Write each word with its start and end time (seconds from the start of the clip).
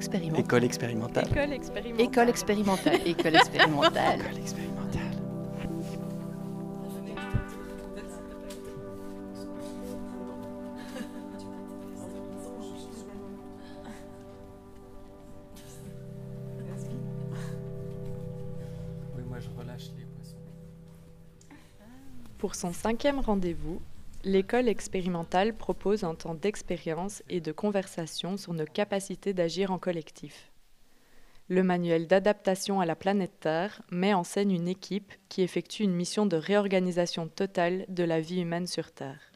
École 0.00 0.64
expérimentale. 0.64 1.28
École 1.28 1.52
expérimentale. 1.52 2.00
École 2.00 2.28
expérimentale. 2.28 3.00
École 3.06 3.08
expérimentale. 3.08 3.08
École 3.08 3.34
expérimentale. 3.36 4.20
École 4.20 4.38
expérimentale. 4.38 5.02
Oui, 19.16 19.22
moi 19.26 19.38
je 19.40 19.48
relâche 19.58 19.90
les 19.98 20.04
poissons. 20.04 20.36
Pour 22.38 22.54
son 22.54 22.72
cinquième 22.72 23.18
rendez-vous, 23.18 23.80
l'école 24.28 24.68
expérimentale 24.68 25.56
propose 25.56 26.04
un 26.04 26.14
temps 26.14 26.34
d'expérience 26.34 27.22
et 27.30 27.40
de 27.40 27.50
conversation 27.50 28.36
sur 28.36 28.52
nos 28.52 28.66
capacités 28.66 29.32
d'agir 29.32 29.72
en 29.72 29.78
collectif. 29.78 30.52
Le 31.48 31.62
manuel 31.62 32.06
d'adaptation 32.06 32.78
à 32.78 32.84
la 32.84 32.94
planète 32.94 33.40
Terre 33.40 33.80
met 33.90 34.12
en 34.12 34.24
scène 34.24 34.50
une 34.50 34.68
équipe 34.68 35.14
qui 35.30 35.40
effectue 35.40 35.82
une 35.82 35.94
mission 35.94 36.26
de 36.26 36.36
réorganisation 36.36 37.26
totale 37.26 37.86
de 37.88 38.04
la 38.04 38.20
vie 38.20 38.42
humaine 38.42 38.66
sur 38.66 38.92
Terre. 38.92 39.32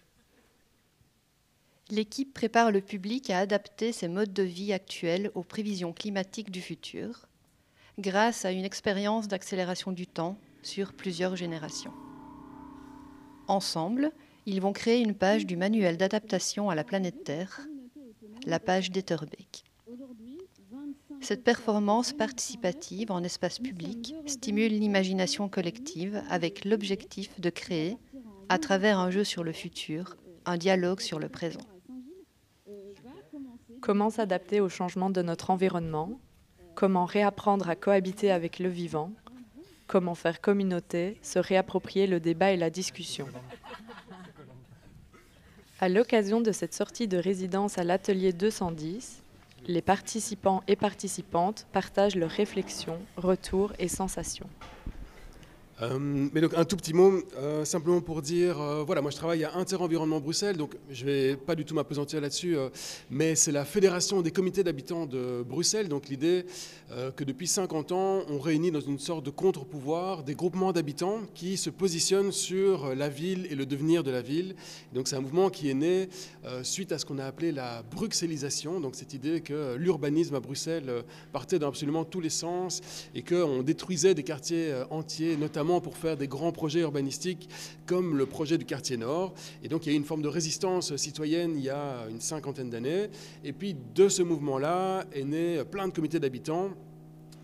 L'équipe 1.88 2.34
prépare 2.34 2.70
le 2.70 2.82
public 2.82 3.30
à 3.30 3.38
adapter 3.38 3.92
ses 3.92 4.08
modes 4.08 4.34
de 4.34 4.42
vie 4.42 4.74
actuels 4.74 5.30
aux 5.34 5.42
prévisions 5.42 5.94
climatiques 5.94 6.50
du 6.50 6.60
futur, 6.60 7.28
grâce 7.98 8.44
à 8.44 8.52
une 8.52 8.66
expérience 8.66 9.26
d'accélération 9.26 9.90
du 9.90 10.06
temps 10.06 10.38
sur 10.62 10.92
plusieurs 10.92 11.34
générations. 11.34 11.94
Ensemble, 13.48 14.12
ils 14.46 14.60
vont 14.60 14.72
créer 14.72 15.00
une 15.00 15.14
page 15.14 15.46
du 15.46 15.56
manuel 15.56 15.96
d'adaptation 15.96 16.70
à 16.70 16.74
la 16.74 16.84
planète 16.84 17.24
Terre, 17.24 17.60
la 18.46 18.58
page 18.58 18.90
d'Etterbeek. 18.90 19.64
Cette 21.20 21.44
performance 21.44 22.12
participative 22.12 23.12
en 23.12 23.22
espace 23.22 23.60
public 23.60 24.14
stimule 24.26 24.72
l'imagination 24.72 25.48
collective 25.48 26.20
avec 26.28 26.64
l'objectif 26.64 27.40
de 27.40 27.50
créer, 27.50 27.96
à 28.48 28.58
travers 28.58 28.98
un 28.98 29.10
jeu 29.10 29.22
sur 29.22 29.44
le 29.44 29.52
futur, 29.52 30.16
un 30.44 30.56
dialogue 30.56 31.00
sur 31.00 31.20
le 31.20 31.28
présent. 31.28 31.60
Comment 33.80 34.10
s'adapter 34.10 34.60
au 34.60 34.68
changement 34.68 35.10
de 35.10 35.22
notre 35.22 35.50
environnement? 35.50 36.20
Comment 36.74 37.04
réapprendre 37.04 37.68
à 37.68 37.76
cohabiter 37.76 38.30
avec 38.32 38.58
le 38.58 38.68
vivant? 38.68 39.12
Comment 39.86 40.14
faire 40.14 40.40
communauté, 40.40 41.18
se 41.22 41.38
réapproprier 41.38 42.06
le 42.06 42.18
débat 42.18 42.52
et 42.52 42.56
la 42.56 42.70
discussion? 42.70 43.28
À 45.82 45.88
l'occasion 45.88 46.40
de 46.40 46.52
cette 46.52 46.74
sortie 46.74 47.08
de 47.08 47.18
résidence 47.18 47.76
à 47.76 47.82
l'atelier 47.82 48.32
210, 48.32 49.20
les 49.66 49.82
participants 49.82 50.62
et 50.68 50.76
participantes 50.76 51.66
partagent 51.72 52.14
leurs 52.14 52.30
réflexions, 52.30 53.00
retours 53.16 53.72
et 53.80 53.88
sensations. 53.88 54.48
Euh, 55.82 55.98
mais 55.98 56.40
donc 56.40 56.54
un 56.54 56.64
tout 56.64 56.76
petit 56.76 56.92
mot, 56.92 57.12
euh, 57.36 57.64
simplement 57.64 58.00
pour 58.00 58.22
dire, 58.22 58.60
euh, 58.60 58.84
voilà, 58.84 59.02
moi 59.02 59.10
je 59.10 59.16
travaille 59.16 59.42
à 59.42 59.56
Interenvironnement 59.56 60.20
Bruxelles, 60.20 60.56
donc 60.56 60.76
je 60.90 61.04
vais 61.04 61.36
pas 61.36 61.56
du 61.56 61.64
tout 61.64 61.74
m'apesantir 61.74 62.20
là-dessus, 62.20 62.56
mais 63.10 63.34
c'est 63.34 63.50
la 63.50 63.64
fédération 63.64 64.22
des 64.22 64.30
comités 64.30 64.62
d'habitants 64.62 65.06
de 65.06 65.42
Bruxelles, 65.42 65.88
donc 65.88 66.08
l'idée 66.08 66.44
que 67.16 67.24
depuis 67.24 67.46
50 67.46 67.92
ans, 67.92 68.22
on 68.28 68.38
réunit 68.38 68.70
dans 68.70 68.80
une 68.80 68.98
sorte 68.98 69.24
de 69.24 69.30
contre-pouvoir 69.30 70.22
des 70.24 70.34
groupements 70.34 70.72
d'habitants 70.72 71.20
qui 71.34 71.56
se 71.56 71.70
positionnent 71.70 72.32
sur 72.32 72.94
la 72.94 73.08
ville 73.08 73.46
et 73.50 73.54
le 73.54 73.64
devenir 73.64 74.02
de 74.02 74.10
la 74.10 74.20
ville. 74.20 74.54
Donc 74.92 75.08
c'est 75.08 75.16
un 75.16 75.20
mouvement 75.20 75.48
qui 75.48 75.70
est 75.70 75.74
né 75.74 76.08
suite 76.62 76.92
à 76.92 76.98
ce 76.98 77.06
qu'on 77.06 77.18
a 77.18 77.24
appelé 77.24 77.50
la 77.50 77.82
bruxellisation, 77.82 78.80
donc 78.80 78.94
cette 78.94 79.14
idée 79.14 79.40
que 79.40 79.74
l'urbanisme 79.76 80.34
à 80.34 80.40
Bruxelles 80.40 81.02
partait 81.32 81.58
dans 81.58 81.68
absolument 81.68 82.04
tous 82.04 82.20
les 82.20 82.30
sens 82.30 82.82
et 83.14 83.22
qu'on 83.22 83.62
détruisait 83.62 84.14
des 84.14 84.22
quartiers 84.22 84.74
entiers, 84.90 85.36
notamment 85.36 85.71
pour 85.80 85.96
faire 85.96 86.16
des 86.16 86.28
grands 86.28 86.52
projets 86.52 86.80
urbanistiques 86.80 87.48
comme 87.86 88.16
le 88.16 88.26
projet 88.26 88.58
du 88.58 88.64
quartier 88.64 88.96
nord. 88.96 89.34
Et 89.62 89.68
donc 89.68 89.86
il 89.86 89.90
y 89.90 89.92
a 89.92 89.94
eu 89.94 89.98
une 89.98 90.04
forme 90.04 90.22
de 90.22 90.28
résistance 90.28 90.94
citoyenne 90.96 91.54
il 91.56 91.64
y 91.64 91.70
a 91.70 92.06
une 92.10 92.20
cinquantaine 92.20 92.70
d'années. 92.70 93.08
Et 93.44 93.52
puis 93.52 93.76
de 93.94 94.08
ce 94.08 94.22
mouvement-là 94.22 95.04
est 95.12 95.24
né 95.24 95.62
plein 95.64 95.88
de 95.88 95.92
comités 95.92 96.20
d'habitants 96.20 96.70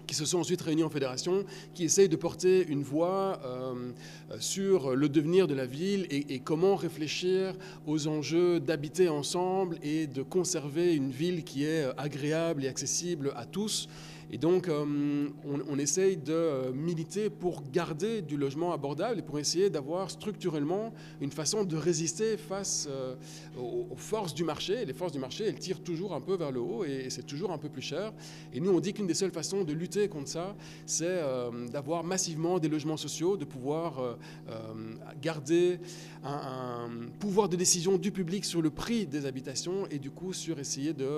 qui 0.08 0.14
se 0.14 0.24
sont 0.24 0.38
ensuite 0.38 0.62
réunis 0.62 0.82
en 0.82 0.88
fédération, 0.88 1.44
qui 1.74 1.84
essayent 1.84 2.08
de 2.08 2.16
porter 2.16 2.66
une 2.66 2.82
voix 2.82 3.40
euh, 3.44 3.92
sur 4.40 4.96
le 4.96 5.08
devenir 5.08 5.46
de 5.46 5.54
la 5.54 5.66
ville 5.66 6.06
et, 6.10 6.34
et, 6.34 6.38
comment 6.40 6.74
réfléchir 6.76 7.54
aux 7.86 8.08
enjeux 8.08 8.58
d'habiter 8.58 9.08
ensemble 9.10 9.78
et 9.82 10.06
de 10.06 10.22
conserver 10.22 10.96
une 10.96 11.10
ville 11.10 11.44
qui 11.44 11.64
est 11.64 11.86
agréable 11.98 12.64
et 12.64 12.68
accessible 12.68 13.32
à 13.36 13.44
tous. 13.44 13.88
Et 14.30 14.38
donc, 14.38 14.68
euh, 14.68 15.28
on, 15.44 15.78
essaye 15.78 16.16
de 16.16 16.70
militer 16.74 17.30
pour 17.30 17.62
garder 17.70 18.20
du 18.20 18.36
logement 18.36 18.72
abordable 18.72 19.20
et 19.20 19.22
pour 19.22 19.38
essayer 19.38 19.70
d'avoir 19.70 20.10
structurellement 20.10 20.92
une 21.20 21.30
façon 21.30 21.64
de 21.64 21.76
résister 21.76 22.36
face 22.36 22.88
euh, 22.90 23.14
aux, 23.56 23.96
forces 23.96 24.34
du 24.34 24.44
marché. 24.44 24.84
Les 24.84 24.92
forces 24.92 25.12
du 25.12 25.18
marché, 25.18 25.44
elles 25.44 25.58
tirent 25.58 25.82
toujours 25.82 26.14
un 26.14 26.20
peu 26.20 26.36
vers 26.36 26.50
le 26.50 26.60
haut 26.60 26.84
et, 26.84 27.08
c'est 27.10 27.26
toujours 27.26 27.52
un 27.52 27.58
peu 27.58 27.68
plus 27.68 27.82
cher. 27.82 28.12
Et 28.52 28.60
nous, 28.60 28.70
on 28.70 28.80
dit 28.80 28.92
qu'une 28.92 29.06
des 29.06 29.14
seules 29.14 29.30
façons 29.30 29.64
de 29.64 29.72
lutter 29.72 30.08
contre 30.08 30.28
ça, 30.28 30.56
c'est 30.84 31.06
euh, 31.06 31.66
d'avoir 31.68 32.04
massivement 32.04 32.58
des 32.58 32.68
logements 32.68 32.96
sociaux, 32.96 33.36
de 33.36 33.44
pouvoir 33.44 34.00
euh, 34.00 34.14
garder 35.22 35.78
un, 36.24 36.90
pouvoir 37.18 37.48
de 37.48 37.56
décision 37.56 37.96
du 37.96 38.12
public 38.12 38.44
sur 38.44 38.60
le 38.60 38.70
prix 38.70 39.06
des 39.06 39.26
habitations 39.26 39.86
et 39.90 39.98
du 39.98 40.10
coup 40.10 40.32
sur 40.32 40.58
essayer 40.58 40.92
de 40.92 41.08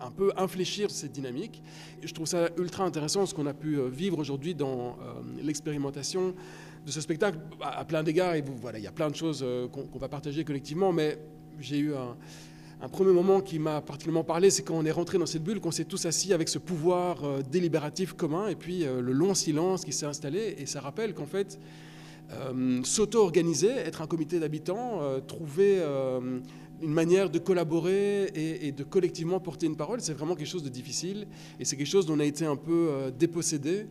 un 0.00 0.10
peu 0.10 0.32
infléchir 0.36 0.90
cette 0.90 1.12
dynamique. 1.12 1.62
Je 2.02 2.12
trouve 2.12 2.26
ça 2.26 2.45
ultra 2.58 2.84
intéressant 2.84 3.26
ce 3.26 3.34
qu'on 3.34 3.46
a 3.46 3.54
pu 3.54 3.78
vivre 3.88 4.18
aujourd'hui 4.18 4.54
dans 4.54 4.90
euh, 4.90 5.42
l'expérimentation 5.42 6.34
de 6.84 6.90
ce 6.90 7.00
spectacle 7.00 7.38
à, 7.60 7.84
plein 7.84 8.02
d'égards. 8.02 8.34
Et 8.34 8.44
voilà, 8.60 8.78
il 8.78 8.84
y 8.84 8.86
a 8.86 8.92
plein 8.92 9.10
de 9.10 9.16
choses 9.16 9.42
euh, 9.42 9.68
qu'on 9.68 9.84
qu 9.84 9.98
va 9.98 10.08
partager 10.08 10.44
collectivement, 10.44 10.92
mais 10.92 11.18
j'ai 11.58 11.78
eu 11.78 11.94
un, 11.94 12.88
premier 12.88 13.12
moment 13.12 13.40
qui 13.40 13.58
m'a 13.58 13.80
particulièrement 13.80 14.24
parlé, 14.24 14.50
c'est 14.50 14.62
quand 14.62 14.76
on 14.76 14.84
est 14.84 14.92
rentré 14.92 15.18
dans 15.18 15.26
cette 15.26 15.42
bulle, 15.42 15.60
qu'on 15.60 15.70
s'est 15.70 15.84
tous 15.84 16.06
assis 16.06 16.32
avec 16.32 16.48
ce 16.48 16.58
pouvoir 16.58 17.24
euh, 17.24 17.42
délibératif 17.42 18.12
commun, 18.12 18.48
et 18.48 18.54
puis 18.54 18.84
le 18.84 19.12
long 19.12 19.34
silence 19.34 19.84
qui 19.84 19.92
s'est 19.92 20.06
installé, 20.06 20.56
et 20.58 20.66
ça 20.66 20.80
rappelle 20.80 21.14
qu'en 21.14 21.26
fait, 21.26 21.58
s'auto-organiser, 22.82 23.70
être 23.70 24.02
un 24.02 24.06
comité 24.08 24.40
d'habitants, 24.40 25.00
trouver 25.28 25.80
une 26.82 26.92
manière 26.92 27.30
de 27.30 27.38
collaborer 27.38 28.30
et, 28.34 28.72
de 28.72 28.84
collectivement 28.84 29.40
porter 29.40 29.66
une 29.66 29.76
parole, 29.76 30.00
c'est 30.00 30.12
vraiment 30.12 30.34
quelque 30.34 30.48
chose 30.48 30.62
de 30.62 30.68
difficile 30.68 31.26
et 31.58 31.64
c'est 31.64 31.76
quelque 31.76 31.86
chose 31.86 32.06
dont 32.06 32.14
on 32.14 32.20
a 32.20 32.24
été 32.24 32.44
un 32.44 32.56
peu 32.56 32.88
euh, 32.90 33.10
dépossédé. 33.10 33.86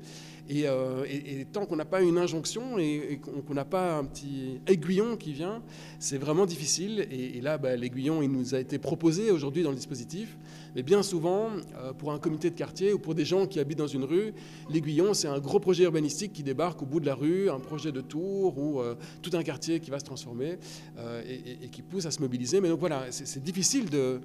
Et, 0.47 0.67
euh, 0.67 1.05
et, 1.09 1.45
tant 1.51 1.65
qu'on 1.65 1.75
n'a 1.75 1.85
pas 1.85 2.01
une 2.01 2.19
injonction 2.19 2.77
et, 2.77 3.19
qu'on 3.47 3.53
n'a 3.53 3.65
pas 3.65 3.97
un 3.97 4.05
petit 4.05 4.59
aiguillon 4.67 5.17
qui 5.17 5.33
vient, 5.33 5.63
c'est 5.97 6.19
vraiment 6.19 6.45
difficile. 6.45 7.07
Et, 7.09 7.41
là, 7.41 7.57
bah, 7.57 7.75
l'aiguillon, 7.75 8.21
il 8.21 8.31
nous 8.31 8.53
a 8.53 8.59
été 8.59 8.77
proposé 8.77 9.31
aujourd'hui 9.31 9.63
dans 9.63 9.71
le 9.71 9.75
dispositif. 9.75 10.37
Mais 10.75 10.83
bien 10.83 11.01
souvent, 11.03 11.51
euh, 11.77 11.93
pour 11.93 12.11
un 12.11 12.19
comité 12.19 12.49
de 12.49 12.55
quartier 12.55 12.91
ou 12.91 12.99
pour 12.99 13.15
des 13.15 13.23
gens 13.23 13.47
qui 13.47 13.61
habitent 13.61 13.77
dans 13.77 13.87
une 13.87 14.03
rue, 14.03 14.33
l'aiguillon, 14.69 15.13
c'est 15.13 15.29
un 15.29 15.39
gros 15.39 15.59
projet 15.59 15.85
urbanistique 15.85 16.33
qui 16.33 16.43
débarque 16.43 16.81
au 16.81 16.85
bout 16.85 16.99
de 16.99 17.05
la 17.05 17.15
rue, 17.15 17.49
un 17.49 17.61
projet 17.61 17.93
de 17.93 18.01
tour 18.01 18.57
ou 18.57 18.81
euh, 18.81 18.95
tout 19.21 19.31
un 19.33 19.43
quartier 19.43 19.79
qui 19.79 19.89
va 19.89 19.99
se 19.99 20.03
transformer 20.03 20.57
euh, 20.97 21.23
et, 21.25 21.69
qui 21.69 21.81
pousse 21.81 22.05
à 22.05 22.11
se 22.11 22.19
mobiliser. 22.19 22.59
Mais 22.59 22.67
donc 22.67 22.79
voilà, 22.79 23.05
c'est 23.09 23.41
difficile 23.41 23.89
de, 23.89 24.19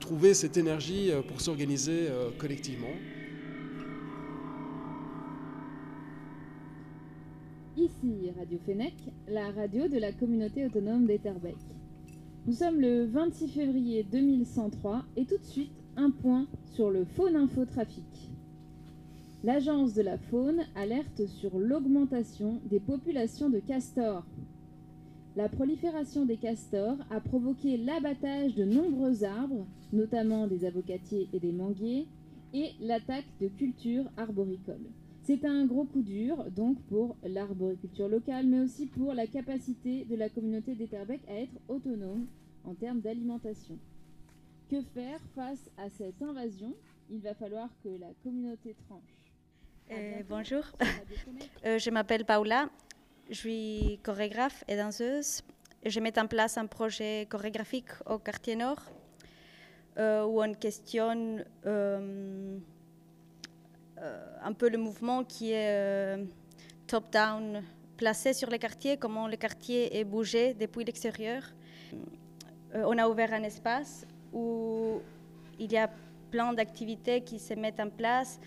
trouver 0.00 0.34
cette 0.34 0.56
énergie 0.56 1.10
pour 1.28 1.40
s'organiser 1.40 2.08
collectivement. 2.38 2.88
Ici 7.76 8.30
Radio 8.36 8.58
Fennec, 8.66 8.94
la 9.28 9.52
radio 9.52 9.86
de 9.86 9.98
la 9.98 10.12
communauté 10.12 10.66
autonome 10.66 11.06
d'Etterbeek. 11.06 11.56
Nous 12.46 12.54
sommes 12.54 12.80
le 12.80 13.06
26 13.06 13.48
février 13.48 14.02
2103 14.10 15.04
et 15.16 15.24
tout 15.24 15.38
de 15.38 15.44
suite 15.44 15.81
un 15.96 16.10
point 16.10 16.46
sur 16.72 16.90
le 16.90 17.04
faune 17.04 17.36
infotrafic. 17.36 18.30
L'agence 19.44 19.94
de 19.94 20.02
la 20.02 20.18
faune 20.18 20.60
alerte 20.76 21.26
sur 21.26 21.58
l'augmentation 21.58 22.60
des 22.70 22.80
populations 22.80 23.50
de 23.50 23.58
castors. 23.58 24.24
La 25.34 25.48
prolifération 25.48 26.24
des 26.26 26.36
castors 26.36 26.98
a 27.10 27.20
provoqué 27.20 27.76
l'abattage 27.76 28.54
de 28.54 28.64
nombreux 28.64 29.24
arbres, 29.24 29.66
notamment 29.92 30.46
des 30.46 30.64
avocatiers 30.64 31.28
et 31.32 31.40
des 31.40 31.52
manguiers, 31.52 32.06
et 32.54 32.70
l'attaque 32.80 33.26
de 33.40 33.48
cultures 33.48 34.04
arboricoles. 34.16 34.90
C'est 35.22 35.44
un 35.44 35.66
gros 35.66 35.84
coup 35.84 36.02
dur 36.02 36.44
donc 36.54 36.78
pour 36.82 37.16
l'arboriculture 37.24 38.08
locale, 38.08 38.46
mais 38.46 38.60
aussi 38.60 38.86
pour 38.86 39.14
la 39.14 39.26
capacité 39.26 40.04
de 40.04 40.16
la 40.16 40.28
communauté 40.28 40.74
d'Etterbeek 40.74 41.22
à 41.28 41.34
être 41.34 41.58
autonome 41.68 42.26
en 42.64 42.74
termes 42.74 43.00
d'alimentation. 43.00 43.78
Que 44.72 44.80
faire 44.80 45.20
face 45.34 45.68
à 45.76 45.90
cette 45.90 46.22
invasion? 46.22 46.74
Il 47.10 47.20
va 47.20 47.34
falloir 47.34 47.68
que 47.84 47.90
la 47.90 48.06
communauté 48.22 48.74
tranche. 48.88 49.02
Euh, 49.90 50.22
bonjour, 50.26 50.64
euh, 51.66 51.78
je 51.78 51.90
m'appelle 51.90 52.24
Paula, 52.24 52.70
je 53.28 53.34
suis 53.34 54.00
chorégraphe 54.02 54.64
et 54.66 54.78
danseuse. 54.78 55.42
Je 55.84 56.00
mets 56.00 56.18
en 56.18 56.26
place 56.26 56.56
un 56.56 56.64
projet 56.64 57.26
chorégraphique 57.28 57.90
au 58.06 58.18
quartier 58.18 58.56
nord. 58.56 58.80
où 59.98 60.42
on 60.42 60.54
questionne 60.54 61.44
un 61.66 62.62
peu 64.56 64.70
le 64.70 64.78
mouvement 64.78 65.22
qui 65.22 65.52
est 65.52 66.16
top-down 66.86 67.62
placé 67.98 68.32
sur 68.32 68.48
les 68.48 68.58
quartiers, 68.58 68.96
comment 68.96 69.28
le 69.28 69.36
quartier 69.36 69.98
est 69.98 70.04
bougé 70.04 70.54
depuis 70.54 70.86
l'extérieur. 70.86 71.42
on 72.72 72.96
a 72.96 73.06
ouvert 73.06 73.34
un 73.34 73.42
espace 73.42 74.06
où 74.32 75.00
il 75.58 75.72
y 75.72 75.76
a 75.76 75.88
plein 76.30 76.52
d'activités 76.52 77.20
qui 77.20 77.38
se 77.38 77.54
mettent 77.54 77.80
en 77.80 77.90
place, 77.90 78.40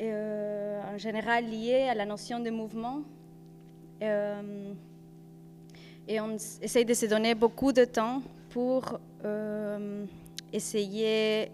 euh, 0.00 0.80
en 0.92 0.98
général 0.98 1.44
liées 1.44 1.88
à 1.90 1.94
la 1.94 2.06
notion 2.06 2.40
de 2.40 2.50
mouvement. 2.50 3.02
Euh, 4.02 4.72
et 6.08 6.20
on 6.20 6.34
essaye 6.34 6.84
de 6.84 6.94
se 6.94 7.06
donner 7.06 7.34
beaucoup 7.34 7.72
de 7.72 7.84
temps 7.84 8.22
pour 8.50 8.98
euh, 9.24 10.04
essayer, 10.52 11.50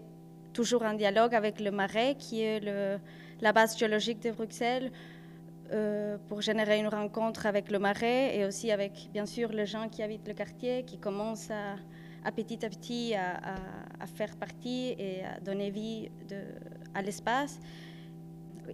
toujours 0.53 0.83
en 0.83 0.93
dialogue 0.93 1.35
avec 1.35 1.59
le 1.59 1.71
Marais, 1.71 2.15
qui 2.17 2.41
est 2.41 2.61
la 3.41 3.51
base 3.51 3.77
géologique 3.77 4.21
de 4.21 4.31
Bruxelles, 4.31 4.91
pour 6.29 6.39
générer 6.41 6.77
une 6.77 6.87
rencontre 6.87 7.47
avec 7.47 7.71
le 7.71 7.79
Marais 7.79 8.37
et 8.37 8.45
aussi 8.45 8.69
avec, 8.69 9.09
bien 9.11 9.25
sûr, 9.25 9.51
les 9.51 9.65
gens 9.65 9.89
qui 9.89 10.03
habitent 10.03 10.27
le 10.27 10.35
quartier, 10.35 10.83
qui 10.83 10.99
commencent 10.99 11.49
à, 11.49 11.77
à 12.23 12.31
petit 12.31 12.65
à 12.65 12.69
petit 12.69 13.13
à, 13.15 14.05
faire 14.05 14.35
partie 14.35 14.95
et 14.97 15.23
à 15.23 15.39
donner 15.39 15.69
vie 15.69 16.09
à 16.93 17.01
l'espace. 17.01 17.59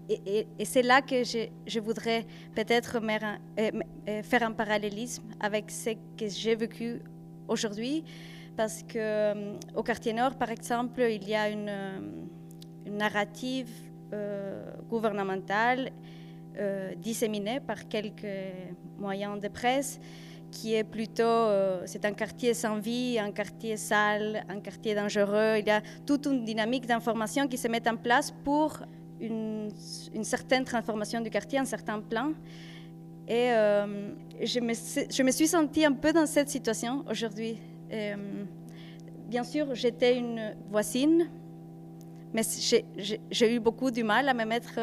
Et, 0.08 0.48
c'est 0.64 0.82
là 0.82 1.02
que 1.02 1.24
je, 1.24 1.48
je 1.66 1.80
voudrais 1.80 2.26
peut-être 2.56 2.98
euh, 2.98 3.72
euh, 4.08 4.24
faire 4.24 4.44
un 4.44 4.52
parallélisme 4.52 5.24
avec 5.40 5.72
ce 5.72 5.92
que 6.18 6.28
j'ai 6.28 6.56
vécu 6.56 7.02
aujourd'hui, 7.48 8.04
parce 8.56 8.84
que 8.84 8.98
euh, 8.98 9.54
au 9.76 9.84
quartier 9.84 10.14
nord, 10.14 10.36
par 10.36 10.52
exemple, 10.52 11.02
il 11.02 11.28
y 11.28 11.36
a 11.36 11.50
une, 11.50 11.72
narrative 12.86 13.70
gouvernementale 14.90 15.92
disséminée 16.98 17.60
par 17.60 17.88
quelques 17.88 18.26
moyens 18.98 19.40
de 19.40 19.48
presse 19.48 20.00
qui 20.52 20.76
est 20.76 20.84
plutôt, 20.84 21.24
euh, 21.24 21.82
c'est 21.86 22.06
un 22.06 22.14
quartier 22.14 22.54
sans 22.54 22.80
vie, 22.80 23.18
un 23.20 23.32
quartier 23.32 23.78
sale, 23.78 24.44
un 24.50 24.60
quartier 24.60 24.96
dangereux. 24.96 25.58
Il 25.60 25.68
y 25.68 25.72
a 25.72 25.82
toute 26.06 26.26
une 26.26 26.44
dynamique 26.44 26.86
d'information 26.86 27.48
qui 27.48 27.58
se 27.58 27.68
met 27.68 27.88
en 27.88 27.96
place 27.96 28.34
pour 28.44 28.80
une, 29.20 29.70
certaine 30.24 30.64
transformation 30.64 31.22
du 31.22 31.30
quartier, 31.30 31.60
un 31.60 31.66
certain 31.66 32.00
plan. 32.00 32.34
Et 33.28 33.52
euh, 33.52 34.12
je, 34.42 34.60
me, 34.60 35.32
suis 35.32 35.48
sentie 35.48 35.86
un 35.86 35.94
peu 35.94 36.12
dans 36.12 36.26
cette 36.26 36.50
situation 36.50 37.06
aujourd'hui. 37.10 37.60
Euh, 37.92 38.16
bien 39.28 39.44
sûr, 39.44 39.76
j'étais 39.76 40.18
une 40.18 40.56
voisine, 40.70 41.30
mais 42.34 42.42
j'ai 43.32 43.56
eu 43.56 43.60
beaucoup 43.60 43.92
du 43.92 44.04
mal 44.04 44.28
à 44.30 44.34
me 44.34 44.46
mettre 44.46 44.80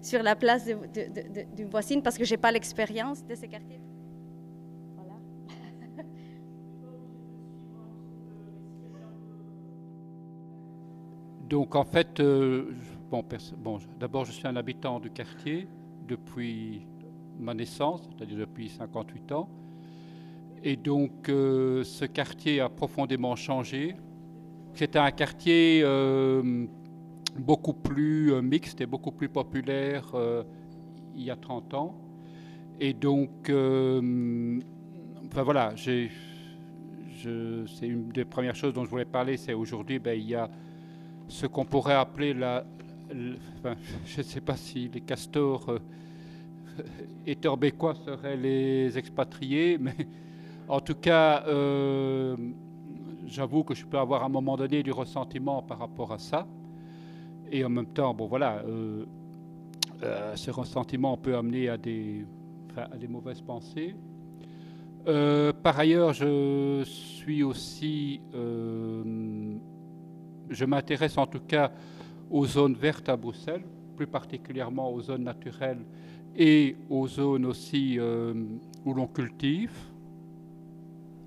sur 0.00 0.22
la 0.22 0.36
place 0.36 0.64
d'une 0.64 1.68
voisine 1.68 2.02
parce 2.02 2.18
que 2.18 2.24
je 2.24 2.34
n'ai 2.34 2.38
pas 2.38 2.52
l'expérience 2.52 3.24
de 3.24 3.34
ce 3.34 3.46
quartier. 3.46 3.80
Donc 11.48 11.74
en 11.76 11.84
fait, 11.84 12.20
euh, 12.20 12.74
bon, 13.10 13.24
d'abord 13.98 14.26
je 14.26 14.32
suis 14.32 14.46
un 14.46 14.56
habitant 14.56 15.00
du 15.00 15.10
quartier 15.10 15.66
depuis 16.06 16.86
ma 17.38 17.54
naissance, 17.54 18.02
c'est-à-dire 18.10 18.38
depuis 18.38 18.68
58 18.68 19.32
ans. 19.32 19.48
Et 20.62 20.76
donc 20.76 21.28
euh, 21.30 21.84
ce 21.84 22.04
quartier 22.04 22.60
a 22.60 22.68
profondément 22.68 23.34
changé. 23.34 23.96
C'était 24.74 24.98
un 24.98 25.10
quartier 25.10 25.80
euh, 25.84 26.66
beaucoup 27.38 27.72
plus 27.72 28.42
mixte 28.42 28.82
et 28.82 28.86
beaucoup 28.86 29.12
plus 29.12 29.30
populaire 29.30 30.14
il 31.16 31.22
y 31.22 31.30
a 31.30 31.36
30 31.36 31.74
ans. 31.74 31.94
Et 32.78 32.92
donc, 32.92 33.30
enfin 35.26 35.42
voilà, 35.42 35.72
c'est 35.76 36.10
une 37.82 38.08
des 38.08 38.24
premières 38.26 38.54
choses 38.54 38.74
dont 38.74 38.84
je 38.84 38.90
voulais 38.90 39.04
parler, 39.04 39.36
c'est 39.36 39.54
aujourd'hui, 39.54 39.98
ben, 39.98 40.16
il 40.16 40.28
y 40.28 40.34
a 40.34 40.48
ce 41.28 41.46
qu'on 41.46 41.64
pourrait 41.64 41.94
appeler 41.94 42.34
la... 42.34 42.64
je 44.06 44.18
ne 44.18 44.22
sais 44.22 44.40
pas 44.40 44.56
si 44.56 44.88
les 44.88 45.00
castors 45.00 45.68
euh, 45.68 45.78
étorbécois 47.26 47.94
seraient 47.94 48.36
les 48.36 48.98
expatriés, 48.98 49.78
mais 49.80 49.96
en 50.68 50.80
tout 50.80 50.94
cas, 50.94 51.44
euh, 51.46 52.36
j'avoue 53.26 53.64
que 53.64 53.74
je 53.74 53.86
peux 53.86 53.98
avoir 53.98 54.22
à 54.22 54.26
un 54.26 54.30
moment 54.30 54.56
donné 54.56 54.82
du 54.82 54.92
ressentiment 54.92 55.62
par 55.62 55.78
rapport 55.78 56.12
à 56.12 56.18
ça. 56.18 56.46
Et 57.50 57.64
en 57.64 57.70
même 57.70 57.86
temps, 57.86 58.12
bon 58.12 58.26
voilà, 58.26 58.62
euh, 58.66 59.06
ce 60.34 60.50
ressentiment 60.50 61.16
peut 61.16 61.34
amener 61.34 61.70
à 61.70 61.78
des, 61.78 62.26
à 62.76 62.96
des 62.98 63.08
mauvaises 63.08 63.40
pensées. 63.40 63.94
par 65.62 65.78
ailleurs, 65.78 66.12
je 66.12 66.82
suis 66.84 67.42
aussi 67.42 68.20
je 70.50 70.64
m'intéresse 70.64 71.18
en 71.18 71.26
tout 71.26 71.40
cas 71.40 71.70
aux 72.30 72.46
zones 72.46 72.74
vertes 72.74 73.08
à 73.08 73.16
Bruxelles, 73.16 73.64
plus 73.96 74.06
particulièrement 74.06 74.92
aux 74.92 75.00
zones 75.00 75.24
naturelles 75.24 75.84
et 76.36 76.76
aux 76.88 77.08
zones 77.08 77.46
aussi 77.46 77.98
euh, 77.98 78.34
où 78.84 78.94
l'on 78.94 79.06
cultive. 79.06 79.72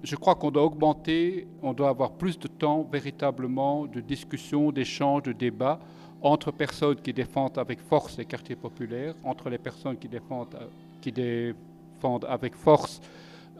Je 0.03 0.15
crois 0.15 0.35
qu'on 0.35 0.50
doit 0.50 0.63
augmenter, 0.63 1.47
on 1.62 1.73
doit 1.73 1.89
avoir 1.89 2.13
plus 2.13 2.39
de 2.39 2.47
temps 2.47 2.88
véritablement 2.91 3.86
de 3.86 4.00
discussion, 4.00 4.72
d'échange, 4.72 5.24
de 5.24 5.31
débat 5.31 5.79
entre 6.22 6.51
personnes 6.51 6.96
qui 6.96 7.13
défendent 7.13 7.57
avec 7.57 7.79
force 7.79 8.17
les 8.17 8.25
quartiers 8.25 8.55
populaires, 8.55 9.15
entre 9.24 9.50
les 9.50 9.57
personnes 9.57 9.98
qui 9.98 10.07
défendent, 10.07 10.57
qui 11.01 11.12
défendent 11.12 12.25
avec 12.27 12.55
force 12.55 13.01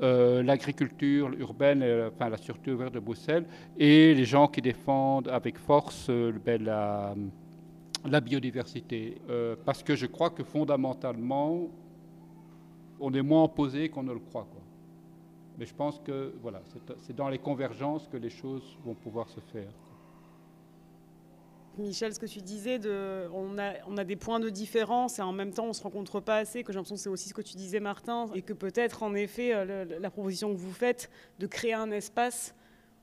euh, 0.02 0.42
l'agriculture 0.42 1.32
urbaine, 1.38 1.84
euh, 1.84 2.10
enfin 2.12 2.30
la 2.30 2.38
sûreté 2.38 2.72
ouverte 2.72 2.94
de 2.94 3.00
Bruxelles, 3.00 3.46
et 3.78 4.14
les 4.14 4.26
gens 4.26 4.48
qui 4.48 4.62
défendent 4.62 5.28
avec 5.28 5.58
force 5.58 6.08
euh, 6.10 6.32
ben, 6.44 6.64
la, 6.64 8.22
biodiversité. 8.22 9.22
parce 9.64 9.84
que 9.84 9.96
je 9.96 10.08
crois 10.08 10.32
que 10.32 10.44
fondamentalement, 10.44 11.68
on 13.00 13.14
est 13.14 13.22
moins 13.22 13.44
opposé 13.44 13.90
qu'on 13.90 14.04
ne 14.04 14.14
le 14.14 14.20
croit. 14.20 14.48
Mais 15.60 15.66
je 15.68 15.76
pense 15.76 16.00
que 16.00 16.34
voilà, 16.42 16.64
c'est 16.98 17.16
dans 17.16 17.30
les 17.30 17.38
convergences 17.38 18.08
que 18.08 18.18
les 18.18 18.32
choses 18.32 18.78
vont 18.84 18.96
pouvoir 18.96 19.30
se 19.30 19.40
faire. 19.40 19.72
Michel, 21.78 22.14
ce 22.14 22.20
que 22.20 22.26
tu 22.26 22.42
disais, 22.42 22.80
on, 23.34 23.58
a, 23.58 24.04
des 24.04 24.16
points 24.16 24.40
de 24.40 24.50
différence 24.50 25.20
et 25.20 25.22
en 25.22 25.32
même 25.32 25.52
temps 25.54 25.66
on 25.66 25.70
ne 25.70 25.74
se 25.74 25.84
rencontre 25.84 26.20
pas 26.20 26.38
assez, 26.38 26.64
que 26.64 26.72
j'ai 26.72 26.78
l'impression 26.78 26.98
c'est 26.98 27.10
aussi 27.10 27.30
ce 27.30 27.34
que 27.34 27.42
tu 27.42 27.56
disais 27.56 27.80
Martin, 27.80 28.28
et 28.36 28.42
que 28.42 28.54
peut-être 28.54 29.04
en 29.04 29.14
effet 29.16 29.54
euh, 29.54 29.86
la 30.00 30.10
proposition 30.10 30.54
que 30.54 30.60
vous 30.60 30.74
faites 30.74 31.10
de 31.40 31.48
créer 31.48 31.74
un 31.74 31.92
espace 31.92 32.54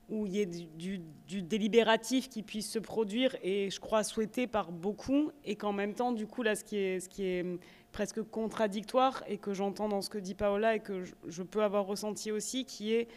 où 0.09 0.25
il 0.25 0.33
y 0.33 0.41
ait 0.41 0.45
du, 0.45 1.01
délibératif 1.41 2.29
qui 2.29 2.41
puisse 2.41 2.69
se 2.69 2.79
produire 2.79 3.35
et 3.43 3.69
je 3.69 3.79
crois 3.79 4.03
souhaité 4.03 4.47
par 4.47 4.71
beaucoup 4.71 5.31
et 5.45 5.55
qu'en 5.55 5.71
même 5.71 5.93
temps 5.93 6.11
du 6.11 6.25
coup 6.25 6.41
là 6.43 6.55
ce 6.55 6.63
qui 6.63 6.77
est, 6.77 7.45
presque 7.91 8.21
contradictoire 8.21 9.23
et 9.27 9.37
que 9.37 9.53
j'entends 9.53 9.89
dans 9.89 10.01
ce 10.01 10.11
que 10.11 10.19
dit 10.19 10.35
Paola 10.35 10.75
et 10.75 10.79
que 10.79 11.03
je, 11.27 11.43
peux 11.43 11.63
avoir 11.63 11.85
ressenti 11.85 12.31
aussi 12.31 12.65
qui 12.65 12.93
est 12.93 13.07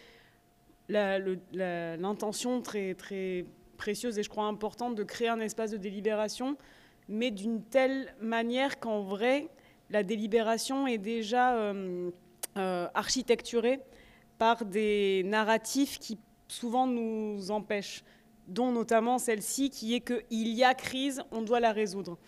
l'intention 0.89 2.63
très 2.63 2.95
très 2.95 3.45
précieuse 3.83 4.17
et 4.17 4.23
je 4.23 4.31
crois 4.31 4.45
importante 4.45 4.95
de 4.95 5.03
créer 5.03 5.27
un 5.27 5.41
espace 5.41 5.73
de 5.73 5.77
délibération, 5.77 6.57
mais 7.09 7.33
d'une 7.33 7.65
telle 7.65 8.15
manière 8.21 8.79
qu'en 8.79 9.03
vrai, 9.03 9.49
la 9.91 10.05
délibération 10.05 10.87
est 10.87 10.99
déjà 10.99 11.57
euh, 11.57 12.11
euh, 12.57 12.87
architecturée 12.95 13.81
par 14.39 14.65
des 14.65 15.25
narratifs 15.25 15.99
qui 15.99 16.17
souvent 16.47 16.87
nous 16.87 17.51
empêchent, 17.51 18.05
dont 18.47 18.71
notamment 18.71 19.19
celle-ci 19.19 19.69
qui 19.71 19.95
est 19.97 20.01
qu'il 20.01 20.49
y 20.49 20.63
a 20.63 20.75
crise, 20.75 21.21
on 21.33 21.43
doit 21.43 21.59
la 21.59 21.73
résoudre. 21.73 22.19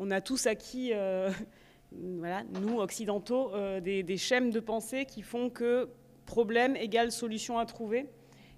On 0.00 0.10
a 0.10 0.20
tous 0.20 0.48
acquis, 0.48 0.90
euh, 0.94 1.30
voilà, 1.92 2.42
nous 2.60 2.80
occidentaux, 2.80 3.52
des, 3.80 4.02
des 4.02 4.16
schèmes 4.16 4.50
de 4.50 4.58
pensée 4.58 5.04
qui 5.04 5.22
font 5.22 5.48
que 5.48 5.88
problème 6.26 6.74
égale 6.74 7.12
solution 7.12 7.56
à 7.56 7.66
trouver 7.66 8.08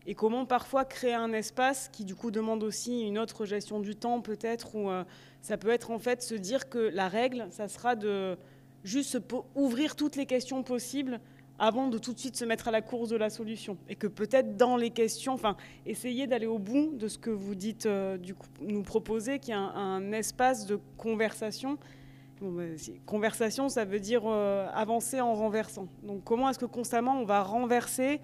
et 0.07 0.15
comment 0.15 0.47
parfois 0.47 0.85
créer 0.85 1.15
un 1.15 1.33
espace 1.33 1.89
qui 1.89 2.05
du 2.05 2.15
coup 2.15 2.31
demande 2.31 2.63
aussi 2.63 3.03
une 3.03 3.19
autre 3.19 3.45
gestion 3.45 3.81
du 3.81 3.97
temps 3.97 4.21
peut-être, 4.21 4.75
ou 4.77 4.89
euh, 4.89 5.05
ça 5.43 5.57
peut 5.57 5.71
être 5.71 5.91
en 5.91 5.99
fait 5.99 6.23
se 6.23 6.35
dire 6.35 6.69
que 6.69 6.79
la 6.79 7.09
règle, 7.09 7.47
ça 7.51 7.69
sera 7.69 7.97
de 7.97 8.37
juste 8.85 9.19
ouvrir 9.55 9.97
toutes 9.97 10.17
les 10.17 10.27
questions 10.27 10.63
possibles 10.63 11.21
avant 11.59 11.89
de 11.89 11.99
tout 11.99 12.13
de 12.13 12.19
suite 12.19 12.37
se 12.37 12.45
mettre 12.45 12.69
à 12.69 12.71
la 12.71 12.83
course 12.83 13.09
de 13.09 13.17
la 13.17 13.31
solution. 13.31 13.79
Et 13.89 13.97
que 13.97 14.07
peut-être 14.07 14.57
dans 14.57 14.77
les 14.77 14.91
questions, 14.91 15.33
enfin, 15.33 15.57
essayer 15.87 16.27
d'aller 16.27 16.47
au 16.47 16.59
bout 16.59 16.93
de 16.95 17.09
ce 17.09 17.19
que 17.19 17.31
vous 17.31 17.55
dites, 17.55 17.87
euh, 17.87 18.19
du 18.19 18.35
coup, 18.35 18.47
nous 18.61 18.83
proposer, 18.83 19.39
qu'il 19.39 19.51
y 19.51 19.55
a 19.55 19.61
un, 19.61 20.13
espace 20.13 20.67
de 20.67 20.79
conversation. 20.97 21.79
Bah, 22.41 22.65
conversation, 23.07 23.69
ça 23.69 23.85
veut 23.85 24.01
dire 24.01 24.23
euh, 24.27 24.69
avancer 24.75 25.21
en 25.21 25.35
renversant. 25.35 25.89
Donc 26.03 26.23
comment 26.25 26.51
est-ce 26.51 26.59
que 26.59 26.67
constamment 26.67 27.19
on 27.19 27.25
va 27.25 27.43
renverser 27.43 28.21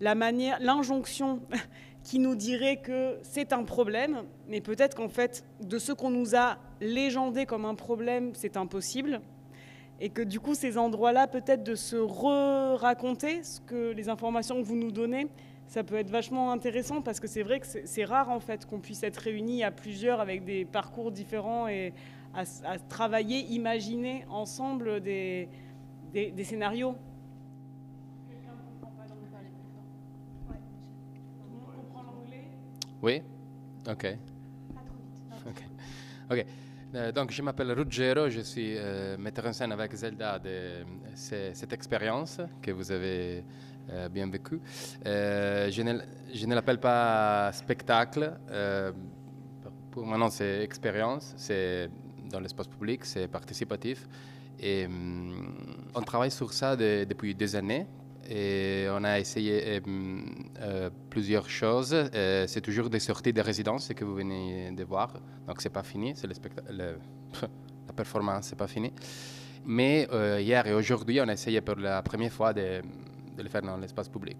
la 0.00 0.14
manière, 0.14 0.58
l'injonction 0.60 1.40
qui 2.02 2.18
nous 2.18 2.34
dirait 2.34 2.76
que 2.76 3.18
c'est 3.22 3.52
un 3.52 3.64
problème, 3.64 4.24
mais 4.48 4.60
peut-être 4.60 4.96
qu'en 4.96 5.08
fait, 5.08 5.44
de 5.60 5.78
ce 5.78 5.92
qu'on 5.92 6.10
nous 6.10 6.36
a 6.36 6.58
légendé 6.80 7.46
comme 7.46 7.64
un 7.64 7.74
problème, 7.74 8.32
c'est 8.34 8.56
impossible. 8.56 9.20
Et 10.00 10.10
que 10.10 10.22
du 10.22 10.40
coup, 10.40 10.54
ces 10.54 10.76
endroits-là, 10.76 11.28
peut-être 11.28 11.62
de 11.62 11.74
se 11.74 11.96
re-raconter 11.96 13.42
ce 13.42 13.60
que 13.60 13.92
les 13.92 14.08
informations 14.08 14.60
que 14.60 14.66
vous 14.66 14.76
nous 14.76 14.90
donnez, 14.90 15.28
ça 15.66 15.82
peut 15.82 15.96
être 15.96 16.10
vachement 16.10 16.52
intéressant 16.52 17.00
parce 17.00 17.20
que 17.20 17.26
c'est 17.26 17.42
vrai 17.42 17.60
que 17.60 17.66
c'est 17.84 18.04
rare 18.04 18.30
en 18.30 18.40
fait 18.40 18.66
qu'on 18.66 18.80
puisse 18.80 19.02
être 19.02 19.16
réunis 19.18 19.64
à 19.64 19.70
plusieurs 19.70 20.20
avec 20.20 20.44
des 20.44 20.64
parcours 20.64 21.10
différents 21.10 21.68
et 21.68 21.92
à, 22.34 22.44
travailler, 22.88 23.40
imaginer 23.46 24.24
ensemble 24.28 25.00
des, 25.00 25.48
des, 26.12 26.44
scénarios. 26.44 26.96
Oui? 33.04 33.20
Ok. 33.86 34.16
Ok. 35.46 35.62
okay. 36.30 36.46
Euh, 36.94 37.12
donc, 37.12 37.32
je 37.32 37.42
m'appelle 37.42 37.70
Ruggero, 37.72 38.30
je 38.30 38.40
suis 38.40 38.76
euh, 38.78 39.18
metteur 39.18 39.44
en 39.44 39.52
scène 39.52 39.72
avec 39.72 39.92
Zelda 39.92 40.38
de 40.38 40.86
cette 41.14 41.74
expérience 41.74 42.40
que 42.62 42.70
vous 42.70 42.90
avez 42.90 43.44
euh, 43.90 44.08
bien 44.08 44.26
vécue. 44.30 44.58
je 45.04 45.82
ne, 45.82 46.00
je 46.32 46.46
ne 46.46 46.54
l'appelle 46.54 46.80
pas 46.80 47.52
spectacle. 47.52 48.38
pour 49.90 50.06
moi, 50.06 50.16
non, 50.16 50.30
c'est 50.30 50.62
expérience. 50.62 51.34
C'est 51.36 51.90
dans 52.30 52.40
l'espace 52.40 52.68
public, 52.68 53.04
c'est 53.04 53.28
participatif. 53.28 54.08
Et 54.58 54.86
hum, 54.86 55.84
on 55.94 56.00
travaille 56.00 56.30
sur 56.30 56.54
ça 56.54 56.74
depuis 56.74 57.34
des 57.34 57.54
années. 57.54 57.86
Et 58.28 58.86
on 58.90 59.04
a 59.04 59.18
essayé 59.18 59.80
hum, 59.84 60.24
euh, 60.60 60.90
plusieurs 61.10 61.48
choses. 61.48 61.94
Euh, 61.94 62.46
c'est 62.46 62.60
toujours 62.60 62.88
des 62.88 63.00
sorties 63.00 63.32
de 63.32 63.40
résidence 63.40 63.92
que 63.94 64.04
vous 64.04 64.14
venez 64.14 64.72
de 64.72 64.84
voir. 64.84 65.14
Donc 65.46 65.60
c'est 65.60 65.70
pas 65.72 65.82
fini, 65.82 66.14
la 66.70 67.92
performance, 67.94 68.46
c'est 68.48 68.58
pas 68.58 68.66
fini. 68.66 68.92
Mais 69.66 70.08
euh, 70.12 70.40
hier 70.40 70.66
et 70.66 70.74
aujourd'hui, 70.74 71.20
on 71.20 71.28
a 71.28 71.32
essayé 71.32 71.60
pour 71.60 71.76
la 71.76 72.02
première 72.02 72.32
fois 72.32 72.52
de, 72.52 72.82
de 73.36 73.42
le 73.42 73.48
faire 73.48 73.62
dans 73.62 73.76
l'espace 73.76 74.08
public. 74.08 74.38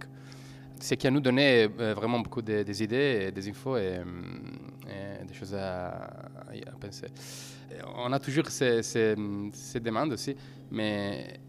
Ce 0.81 0.95
qui 0.95 1.07
a 1.07 1.11
nous 1.11 1.21
donné 1.21 1.67
vraiment 1.67 2.19
beaucoup 2.19 2.43
de, 2.43 2.63
des 2.63 2.83
idées, 2.83 3.31
des 3.33 3.49
infos 3.49 3.77
et, 3.77 4.01
des 5.27 5.33
choses 5.35 5.55
à, 5.55 6.11
penser 6.79 7.07
on 7.97 8.13
a 8.13 8.19
toujours 8.19 8.47
ces, 8.49 9.15
demandes 9.81 10.13
aussi, 10.13 10.37
mais 10.71 11.41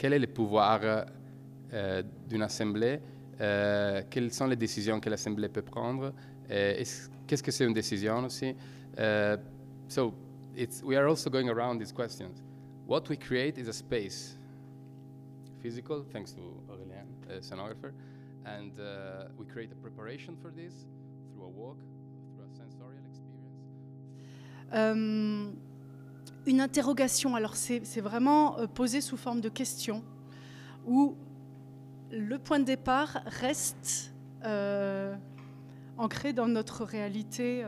quel 0.00 0.14
est 0.14 0.18
le 0.18 0.28
pouvoir 0.28 0.80
euh, 0.82 2.02
d'une 2.26 2.42
assemblée 2.42 3.00
euh, 3.38 4.02
Quelles 4.08 4.32
sont 4.32 4.46
les 4.46 4.56
décisions 4.56 4.98
que 4.98 5.10
l'assemblée 5.10 5.50
peut 5.50 5.62
prendre 5.62 6.14
Qu'est-ce 6.48 7.42
que 7.42 7.50
c'est 7.50 7.66
une 7.66 7.74
décision 7.74 8.24
aussi? 8.24 8.56
Uh, 8.98 9.36
So, 9.90 10.14
it's, 10.54 10.84
we 10.84 10.96
are 10.96 11.08
also 11.08 11.28
going 11.28 11.48
around 11.48 11.80
these 11.80 11.90
questions. 11.90 12.44
What 12.86 13.08
we 13.08 13.16
create 13.16 13.58
is 13.58 13.66
a 13.66 13.72
space, 13.72 14.36
physical, 15.60 16.04
thanks 16.12 16.32
to 16.34 16.40
Aurélien, 16.70 17.08
a 17.28 17.40
scenographer, 17.40 17.92
and 18.46 18.78
uh, 18.78 19.24
we 19.36 19.46
create 19.46 19.72
a 19.72 19.74
preparation 19.74 20.36
for 20.40 20.52
this 20.52 20.86
through 21.34 21.44
a 21.44 21.48
walk, 21.48 21.76
euh, 24.72 25.50
une 26.46 26.60
interrogation, 26.60 27.34
alors 27.34 27.56
c'est 27.56 28.00
vraiment 28.00 28.58
euh, 28.58 28.66
posé 28.66 29.00
sous 29.00 29.16
forme 29.16 29.40
de 29.40 29.48
question, 29.48 30.02
où 30.86 31.14
le 32.10 32.38
point 32.38 32.58
de 32.58 32.64
départ 32.64 33.22
reste 33.26 34.14
euh, 34.44 35.14
ancré 35.96 36.32
dans 36.32 36.48
notre 36.48 36.84
réalité 36.84 37.64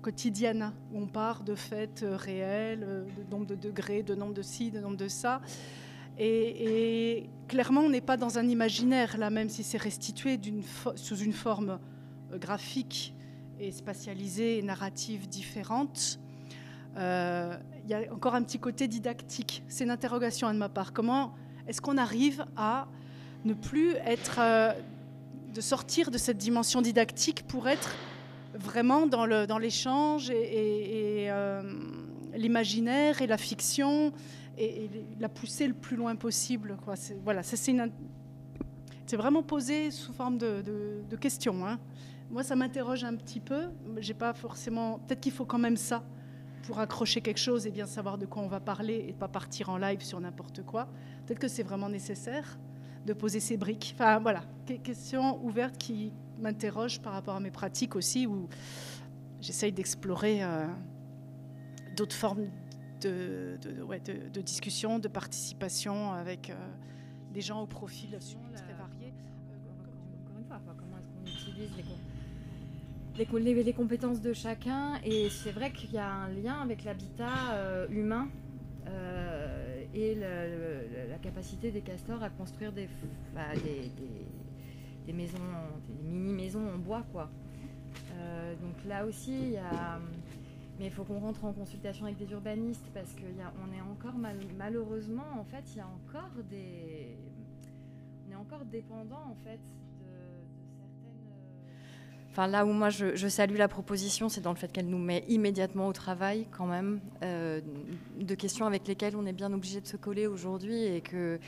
quotidienne, 0.00 0.72
où 0.92 1.00
on 1.00 1.06
part 1.06 1.42
de 1.42 1.54
faits 1.54 2.04
réels, 2.08 2.80
de 3.16 3.30
nombre 3.30 3.46
de 3.46 3.56
degrés, 3.56 4.02
de 4.02 4.14
nombre 4.14 4.32
de 4.32 4.42
ci, 4.42 4.70
de 4.70 4.80
nombre 4.80 4.96
de 4.96 5.08
ça. 5.08 5.40
Et, 6.18 7.28
clairement, 7.46 7.82
on 7.82 7.90
n'est 7.90 8.00
pas 8.00 8.16
dans 8.16 8.38
un 8.38 8.48
imaginaire, 8.48 9.18
là, 9.18 9.30
même 9.30 9.48
si 9.48 9.62
c'est 9.62 9.78
restitué 9.78 10.38
sous 10.96 11.16
une 11.16 11.32
forme 11.32 11.78
graphique 12.32 13.14
et 13.60 13.70
spatialisée 13.70 14.58
et 14.58 14.62
narrative 14.62 15.28
différentes. 15.28 16.20
Euh, 16.96 17.56
il 17.84 17.90
y 17.90 17.94
a 17.94 18.12
encore 18.12 18.34
un 18.34 18.42
petit 18.42 18.58
côté 18.58 18.88
didactique. 18.88 19.62
C'est 19.68 19.84
une 19.84 19.90
interrogation 19.90 20.52
de 20.52 20.58
ma 20.58 20.68
part. 20.68 20.92
Comment 20.92 21.34
est-ce 21.66 21.80
qu'on 21.80 21.96
arrive 21.96 22.44
à 22.56 22.88
ne 23.44 23.54
plus 23.54 23.92
être, 24.04 24.38
euh, 24.40 24.72
de 25.54 25.60
sortir 25.60 26.10
de 26.10 26.18
cette 26.18 26.38
dimension 26.38 26.82
didactique 26.82 27.46
pour 27.46 27.68
être 27.68 27.94
vraiment 28.54 29.06
dans, 29.06 29.26
le, 29.26 29.46
dans 29.46 29.58
l'échange 29.58 30.30
et, 30.30 31.26
euh, 31.30 31.62
l'imaginaire 32.34 33.22
et 33.22 33.26
la 33.26 33.38
fiction 33.38 34.12
et, 34.56 34.90
la 35.20 35.28
pousser 35.28 35.68
le 35.68 35.74
plus 35.74 35.96
loin 35.96 36.16
possible. 36.16 36.76
C'est, 36.96 37.16
voilà, 37.22 37.42
c'est, 37.42 37.72
vraiment 39.12 39.42
posé 39.42 39.90
sous 39.90 40.12
forme 40.12 40.36
de, 40.36 40.62
de, 40.62 41.02
de 41.08 41.16
question. 41.16 41.66
Hein. 41.66 41.78
Moi, 42.30 42.42
ça 42.42 42.56
m'interroge 42.56 43.04
un 43.04 43.14
petit 43.14 43.40
peu. 43.40 43.68
J'ai 43.98 44.14
pas 44.14 44.34
forcément. 44.34 44.98
Peut-être 44.98 45.20
qu'il 45.20 45.32
faut 45.32 45.46
quand 45.46 45.58
même 45.58 45.78
ça 45.78 46.02
pour 46.62 46.78
accrocher 46.78 47.20
quelque 47.20 47.38
chose 47.38 47.66
et 47.66 47.70
bien 47.70 47.86
savoir 47.86 48.18
de 48.18 48.26
quoi 48.26 48.42
on 48.42 48.48
va 48.48 48.60
parler 48.60 49.06
et 49.08 49.12
pas 49.12 49.28
partir 49.28 49.70
en 49.70 49.78
live 49.78 50.02
sur 50.02 50.20
n'importe 50.20 50.62
quoi. 50.62 50.88
Peut-être 51.26 51.38
que 51.38 51.48
c'est 51.48 51.62
vraiment 51.62 51.88
nécessaire 51.88 52.58
de 53.06 53.12
poser 53.12 53.40
ces 53.40 53.56
briques. 53.56 53.92
Enfin, 53.94 54.18
voilà, 54.20 54.42
question 54.82 55.42
ouverte 55.44 55.78
qui 55.78 56.12
m'interroge 56.38 57.00
par 57.00 57.12
rapport 57.14 57.36
à 57.36 57.40
mes 57.40 57.50
pratiques 57.50 57.96
aussi, 57.96 58.26
où 58.26 58.48
j'essaye 59.40 59.72
d'explorer 59.72 60.42
euh, 60.42 60.66
d'autres 61.96 62.16
formes 62.16 62.48
de, 63.00 63.58
de, 63.62 64.28
de, 64.28 64.40
discussion, 64.40 64.98
de 64.98 65.08
participation 65.08 66.12
avec 66.12 66.50
euh, 66.50 66.54
des 67.32 67.40
gens 67.40 67.62
au 67.62 67.66
profil 67.66 68.10
très 68.10 68.74
varié. 68.74 69.14
Encore 70.24 70.38
une 70.38 70.44
fois, 70.44 70.60
comment 70.66 70.98
est-ce 70.98 71.08
qu'on 71.08 71.50
utilise 71.50 71.76
les 71.76 71.82
les, 73.18 73.72
compétences 73.72 74.20
de 74.20 74.32
chacun. 74.32 75.00
Et 75.04 75.28
c'est 75.30 75.52
vrai 75.52 75.72
qu'il 75.72 75.92
y 75.92 75.98
a 75.98 76.10
un 76.10 76.28
lien 76.28 76.60
avec 76.62 76.84
l'habitat 76.84 77.52
euh, 77.52 77.86
humain 77.90 78.28
euh, 78.86 79.84
et 79.94 80.14
la 80.14 81.18
capacité 81.20 81.70
des 81.70 81.80
castors 81.80 82.22
à 82.22 82.30
construire 82.30 82.72
des, 82.72 82.88
des, 85.06 85.12
maisons, 85.12 85.38
des 85.88 86.08
mini-maisons 86.08 86.68
en 86.74 86.78
bois. 86.78 87.04
quoi. 87.12 87.30
Euh, 88.12 88.54
donc 88.56 88.84
là 88.86 89.04
aussi, 89.04 89.32
il 89.32 89.50
y 89.50 89.56
a... 89.58 89.98
Mais 90.78 90.86
il 90.86 90.92
faut 90.92 91.02
qu'on 91.02 91.18
rentre 91.18 91.44
en 91.44 91.52
consultation 91.52 92.06
avec 92.06 92.18
des 92.18 92.30
urbanistes 92.30 92.86
parce 92.94 93.12
qu'on 93.14 93.72
est 93.72 93.80
encore 93.80 94.14
malheureusement 94.56 95.26
en 95.36 95.42
fait 95.42 95.64
il 95.72 95.78
y 95.78 95.80
a 95.80 95.88
encore 95.88 96.30
des 96.48 97.16
on 98.28 98.32
est 98.32 98.36
encore 98.36 98.64
dépendant 98.64 99.24
en 99.28 99.34
fait 99.42 99.58
là 102.36 102.64
où 102.64 102.72
moi 102.72 102.90
je, 102.90 103.28
salue 103.28 103.56
la 103.56 103.68
proposition, 103.68 104.28
c'est 104.28 104.40
dans 104.40 104.52
le 104.52 104.56
fait 104.56 104.70
qu'elle 104.70 104.88
nous 104.88 104.98
met 104.98 105.24
immédiatement 105.28 105.88
au 105.88 105.92
travail 105.92 106.46
quand 106.50 106.66
même, 106.66 107.00
euh, 107.22 107.60
de 108.20 108.34
questions 108.34 108.66
avec 108.66 108.86
lesquelles 108.86 109.16
on 109.16 109.26
est 109.26 109.32
bien 109.32 109.52
obligé 109.52 109.80
de 109.80 109.86
se 109.86 109.96
coller 109.96 110.26
aujourd'hui 110.26 110.84
et 110.84 111.00
que 111.00 111.38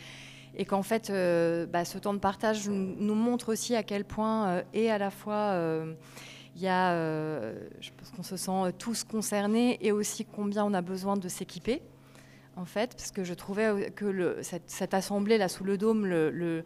et 0.57 0.65
qu'en 0.65 0.83
fait 0.83 1.11
euh, 1.11 1.65
bah, 1.67 1.85
ce 1.85 1.97
temps 1.97 2.13
de 2.13 2.19
partage 2.19 2.69
nous 2.69 3.15
montre 3.15 3.53
aussi 3.53 3.77
à 3.77 3.85
quel 3.85 4.05
point 4.05 4.49
euh, 4.49 4.63
et 4.75 4.91
à 4.91 4.99
la 4.99 5.11
fois 5.11 5.57
il 6.57 6.63
y 6.63 6.67
a, 6.67 6.93
je 7.81 7.91
pense 7.97 8.11
qu'on 8.17 8.25
se 8.25 8.37
sent 8.37 8.73
tous 8.79 9.05
concernés 9.05 9.79
et 9.81 9.93
aussi 9.93 10.25
combien 10.25 10.65
on 10.65 10.75
a 10.75 10.83
besoin 10.83 11.17
de 11.17 11.29
s'équiper 11.29 11.83
en 12.57 12.65
fait, 12.65 12.95
parce 12.97 13.11
que 13.11 13.25
je 13.25 13.35
trouvais 13.35 13.91
que 13.95 14.39
cette, 14.43 14.95
assemblée 14.95 15.39
là 15.39 15.49
sous 15.49 15.65
le 15.65 15.79
dôme, 15.79 16.07
le, 16.07 16.65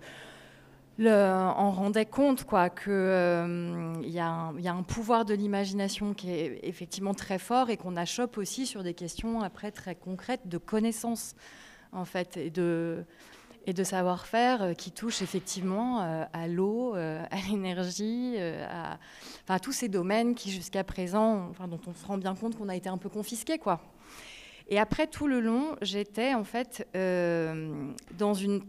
on 0.99 1.71
rendait 1.71 2.07
compte 2.07 2.45
quoi 2.45 2.71
que 2.71 2.91
euh, 2.91 3.95
y, 4.03 4.19
a 4.19 4.53
un 4.73 4.83
pouvoir 4.83 5.25
de 5.25 5.35
l'imagination 5.35 6.15
qui 6.15 6.31
est 6.31 6.61
effectivement 6.63 7.15
très 7.15 7.39
fort 7.39 7.71
et 7.71 7.77
qu'on 7.77 7.97
achoppe 7.97 8.39
aussi 8.39 8.67
sur 8.67 8.83
des 8.83 8.95
questions 8.95 9.41
après 9.41 9.71
très 9.71 9.95
concrètes 9.95 10.49
de 10.49 10.59
connaissances 10.59 11.35
en 11.93 12.05
fait 12.05 12.37
et 12.37 12.51
de 12.51 13.05
et 13.67 13.73
de 13.73 13.83
savoir-faire 13.83 14.63
euh, 14.63 14.75
qui 14.75 14.93
touchent 14.93 15.23
effectivement 15.23 16.03
euh, 16.03 16.25
à 16.35 16.49
l'eau, 16.49 16.95
à 16.95 17.27
l'énergie, 17.49 18.37
à, 18.39 18.99
enfin, 19.45 19.59
tous 19.59 19.73
ces 19.73 19.89
domaines 19.89 20.35
qui 20.35 20.51
jusqu'à 20.51 20.85
présent, 20.85 21.51
dont 21.67 21.81
on 21.87 21.95
se 21.95 22.05
rend 22.05 22.19
bien 22.19 22.35
compte 22.35 22.59
qu'on 22.59 22.69
a 22.69 22.77
été 22.77 22.91
un 22.91 22.99
peu 22.99 23.09
confisqué 23.09 23.59
quoi. 23.59 23.81
Et 24.69 24.79
après 24.79 25.07
tout 25.07 25.27
le 25.27 25.41
long, 25.41 25.77
j'étais 25.83 26.35
en 26.35 26.45
fait 26.45 26.87
dans 26.95 28.35
une 28.35 28.63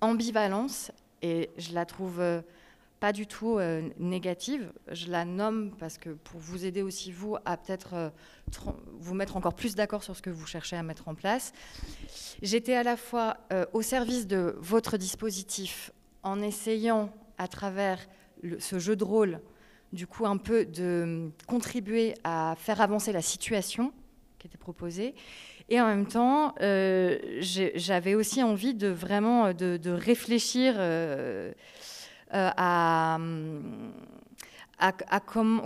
ambivalence 0.00 0.90
et 1.24 1.48
je 1.56 1.72
la 1.72 1.86
trouve 1.86 2.20
euh, 2.20 2.42
pas 3.00 3.14
du 3.14 3.26
tout 3.26 3.58
euh, 3.58 3.88
négative. 3.98 4.70
Je 4.92 5.10
la 5.10 5.24
nomme 5.24 5.74
parce 5.78 5.96
que 5.96 6.10
pour 6.10 6.38
vous 6.38 6.66
aider 6.66 6.82
aussi, 6.82 7.12
vous, 7.12 7.36
à 7.46 7.56
peut-être 7.56 7.94
euh, 7.94 8.10
vous 9.00 9.14
mettre 9.14 9.38
encore 9.38 9.54
plus 9.54 9.74
d'accord 9.74 10.02
sur 10.02 10.14
ce 10.14 10.20
que 10.20 10.28
vous 10.28 10.46
cherchez 10.46 10.76
à 10.76 10.82
mettre 10.82 11.08
en 11.08 11.14
place. 11.14 11.54
J'étais 12.42 12.74
à 12.74 12.82
la 12.82 12.98
fois 12.98 13.38
au 13.72 13.80
service 13.80 14.26
de 14.26 14.54
votre 14.58 14.98
dispositif 14.98 15.92
en 16.22 16.42
essayant 16.42 17.10
à 17.38 17.48
travers 17.48 18.06
ce 18.58 18.78
jeu 18.78 18.96
de 18.96 19.04
rôle, 19.04 19.40
du 19.94 20.06
coup 20.06 20.26
un 20.26 20.36
peu 20.36 20.66
de 20.66 21.30
contribuer 21.46 22.14
à 22.22 22.54
faire 22.58 22.82
avancer 22.82 23.12
la 23.12 23.22
situation 23.22 23.92
qui 24.38 24.46
était 24.48 24.58
proposée. 24.58 25.14
Et 25.68 25.80
en 25.80 25.86
même 25.86 26.06
temps, 26.06 26.54
euh, 26.60 27.18
j'avais 27.40 28.14
aussi 28.14 28.42
envie 28.42 28.74
de 28.74 28.88
vraiment 28.88 29.54
de, 29.54 29.90
réfléchir 29.90 30.74
euh, 30.76 31.52
euh, 32.34 32.50
à, 32.56 33.18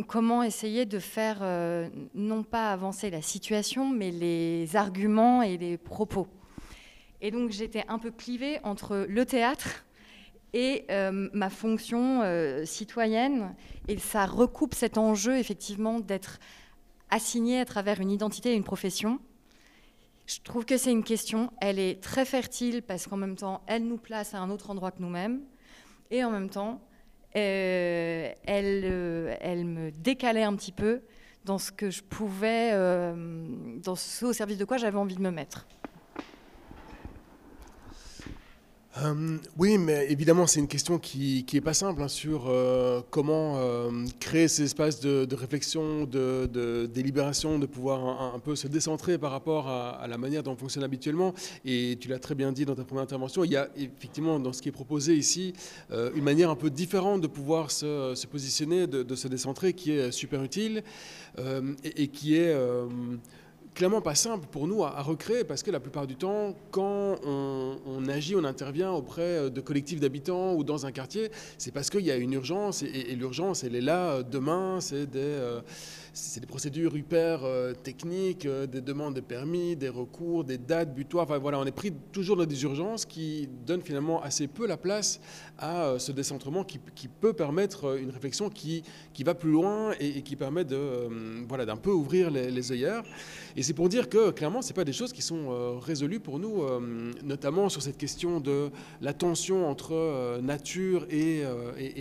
comment 0.06 0.42
essayer 0.42 0.86
de 0.86 1.00
faire 1.00 1.40
non 2.14 2.44
pas 2.44 2.70
avancer 2.72 3.10
la 3.10 3.22
situation, 3.22 3.88
mais 3.88 4.12
les 4.12 4.76
arguments 4.76 5.42
et 5.42 5.56
les 5.56 5.76
propos. 5.76 6.28
Et 7.20 7.32
donc 7.32 7.50
j'étais 7.50 7.84
un 7.88 7.98
peu 7.98 8.12
clivée 8.12 8.60
entre 8.62 9.04
le 9.08 9.26
théâtre 9.26 9.84
et 10.54 10.86
ma 11.32 11.50
fonction 11.50 12.22
citoyenne. 12.64 13.56
Et 13.88 13.98
ça 13.98 14.26
recoupe 14.26 14.74
cet 14.74 14.96
enjeu 14.96 15.38
effectivement 15.38 15.98
d'être 15.98 16.38
assigné 17.10 17.58
à 17.58 17.64
travers 17.64 18.00
une 18.00 18.12
identité 18.12 18.52
et 18.52 18.54
une 18.54 18.62
profession 18.62 19.18
je 20.28 20.40
trouve 20.42 20.66
que 20.66 20.76
c'est 20.76 20.92
une 20.92 21.04
question, 21.04 21.50
elle 21.60 21.78
est 21.78 22.02
très 22.02 22.26
fertile 22.26 22.82
parce 22.82 23.06
qu'en 23.06 23.16
même 23.16 23.34
temps, 23.34 23.62
elle 23.66 23.86
nous 23.86 23.96
place 23.96 24.34
à 24.34 24.38
un 24.38 24.50
autre 24.50 24.68
endroit 24.68 24.90
que 24.90 25.00
nous-mêmes, 25.00 25.40
et 26.10 26.22
en 26.22 26.30
même 26.30 26.50
temps, 26.50 26.82
euh, 27.34 28.30
elle, 28.44 28.82
euh, 28.84 29.34
elle 29.40 29.64
me 29.64 29.90
décalait 29.90 30.42
un 30.42 30.54
petit 30.54 30.72
peu 30.72 31.00
dans 31.46 31.56
ce 31.56 31.72
que 31.72 31.88
je 31.88 32.02
pouvais, 32.02 32.72
euh, 32.74 33.46
dans 33.82 33.94
ce 33.94 34.26
au 34.26 34.32
service 34.34 34.58
de 34.58 34.66
quoi 34.66 34.76
j'avais 34.76 34.98
envie 34.98 35.16
de 35.16 35.22
me 35.22 35.30
mettre. 35.30 35.66
Euh, 38.96 39.36
oui, 39.58 39.78
mais 39.78 40.10
évidemment, 40.10 40.46
c'est 40.46 40.60
une 40.60 40.68
question 40.68 40.98
qui 40.98 41.44
n'est 41.52 41.60
pas 41.60 41.74
simple 41.74 42.02
hein, 42.02 42.08
sur 42.08 42.46
euh, 42.48 43.00
comment 43.10 43.56
euh, 43.58 43.90
créer 44.18 44.48
ces 44.48 44.64
espaces 44.64 44.98
de, 45.00 45.34
réflexion, 45.34 46.04
de, 46.04 46.86
délibération, 46.92 47.58
de 47.58 47.66
pouvoir 47.66 48.34
un, 48.34 48.38
peu 48.38 48.56
se 48.56 48.66
décentrer 48.66 49.18
par 49.18 49.30
rapport 49.30 49.68
à, 49.68 50.06
la 50.08 50.18
manière 50.18 50.42
dont 50.42 50.52
on 50.52 50.56
fonctionne 50.56 50.84
habituellement. 50.84 51.34
Et 51.64 51.98
tu 52.00 52.08
l'as 52.08 52.18
très 52.18 52.34
bien 52.34 52.50
dit 52.50 52.64
dans 52.64 52.74
ta 52.74 52.84
première 52.84 53.04
intervention, 53.04 53.44
il 53.44 53.52
y 53.52 53.56
a 53.56 53.68
effectivement 53.76 54.40
dans 54.40 54.52
ce 54.52 54.62
qui 54.62 54.70
est 54.70 54.72
proposé 54.72 55.14
ici 55.14 55.52
une 55.90 56.24
manière 56.24 56.50
un 56.50 56.56
peu 56.56 56.70
différente 56.70 57.20
de 57.20 57.26
pouvoir 57.26 57.70
se, 57.70 58.26
positionner, 58.26 58.86
de, 58.86 59.14
se 59.14 59.28
décentrer, 59.28 59.74
qui 59.74 59.92
est 59.92 60.10
super 60.10 60.42
utile 60.42 60.82
et, 61.84 62.08
qui 62.08 62.36
est 62.36 62.54
clairement 63.78 64.00
pas 64.00 64.16
simple 64.16 64.48
pour 64.50 64.66
nous 64.66 64.82
à, 64.82 65.00
recréer 65.02 65.44
parce 65.44 65.62
que 65.62 65.70
la 65.70 65.78
plupart 65.78 66.08
du 66.08 66.16
temps, 66.16 66.56
quand 66.72 67.14
on, 67.24 68.08
agit, 68.08 68.34
on 68.34 68.42
intervient 68.42 68.90
auprès 68.90 69.22
euh, 69.22 69.50
de 69.50 69.60
collectifs 69.60 70.00
d'habitants 70.00 70.54
ou 70.54 70.64
dans 70.64 70.84
un 70.84 70.90
quartier, 70.90 71.30
c'est 71.58 71.70
parce 71.70 71.88
qu'il 71.88 72.00
y 72.00 72.10
a 72.10 72.16
une 72.16 72.32
urgence 72.32 72.82
et, 72.82 73.14
l'urgence, 73.14 73.62
elle 73.62 73.76
est 73.76 73.80
là 73.80 74.08
euh, 74.08 74.22
demain, 74.24 74.80
c'est 74.80 75.06
des, 75.06 75.20
euh, 75.20 75.60
c'est 76.18 76.40
des 76.40 76.46
procédures 76.46 76.96
hyper 76.96 77.40
techniques, 77.82 78.46
des 78.46 78.80
demandes 78.80 79.14
de 79.14 79.20
permis, 79.20 79.76
des 79.76 79.88
recours, 79.88 80.44
des 80.44 80.58
dates 80.58 80.94
butoirs. 80.94 81.24
Enfin 81.24 81.38
voilà, 81.38 81.58
on 81.58 81.64
est 81.64 81.72
pris 81.72 81.92
toujours 82.12 82.36
dans 82.36 82.46
des 82.46 82.62
urgences 82.62 83.04
qui 83.04 83.48
donnent 83.66 83.82
finalement 83.82 84.22
assez 84.22 84.46
peu 84.46 84.66
la 84.66 84.76
place 84.76 85.20
à 85.58 85.94
ce 85.98 86.12
décentrement 86.12 86.64
qui, 86.64 86.78
peut 87.20 87.32
permettre 87.32 87.98
une 87.98 88.10
réflexion 88.10 88.48
qui, 88.48 88.82
qui 89.12 89.24
va 89.24 89.34
plus 89.34 89.50
loin 89.50 89.92
et, 90.00 90.22
qui 90.22 90.36
permet 90.36 90.64
de, 90.64 91.08
voilà, 91.48 91.64
d'un 91.66 91.76
peu 91.76 91.90
ouvrir 91.90 92.30
les, 92.30 92.50
les 92.50 92.72
œillères. 92.72 93.02
Et 93.56 93.62
c'est 93.62 93.74
pour 93.74 93.88
dire 93.88 94.08
que 94.08 94.30
clairement, 94.30 94.62
ce 94.62 94.72
pas 94.78 94.84
des 94.84 94.92
choses 94.92 95.12
qui 95.12 95.22
sont 95.22 95.50
euh, 95.50 95.78
résolues 95.78 96.20
pour 96.20 96.38
nous, 96.38 96.62
euh, 96.62 97.12
notamment 97.24 97.68
sur 97.68 97.82
cette 97.82 97.98
question 97.98 98.38
de 98.38 98.70
la 99.00 99.12
tension 99.12 99.68
entre 99.68 99.94
euh, 99.94 100.40
nature 100.40 101.06
et, 101.10 101.42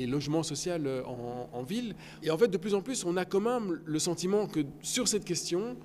logement 0.06 0.44
social 0.44 0.88
en, 1.06 1.50
en, 1.52 1.64
ville. 1.64 1.96
Et 2.24 2.30
en 2.30 2.38
fait, 2.38 2.48
de 2.48 2.58
plus 2.58 2.76
en 2.76 2.82
plus, 2.82 3.04
on 3.04 3.18
a 3.18 3.26
quand 3.26 3.42
même 3.42 3.80
le 3.84 4.00
que 4.48 4.66
sur 4.82 5.08
cette 5.08 5.26
question, 5.26 5.78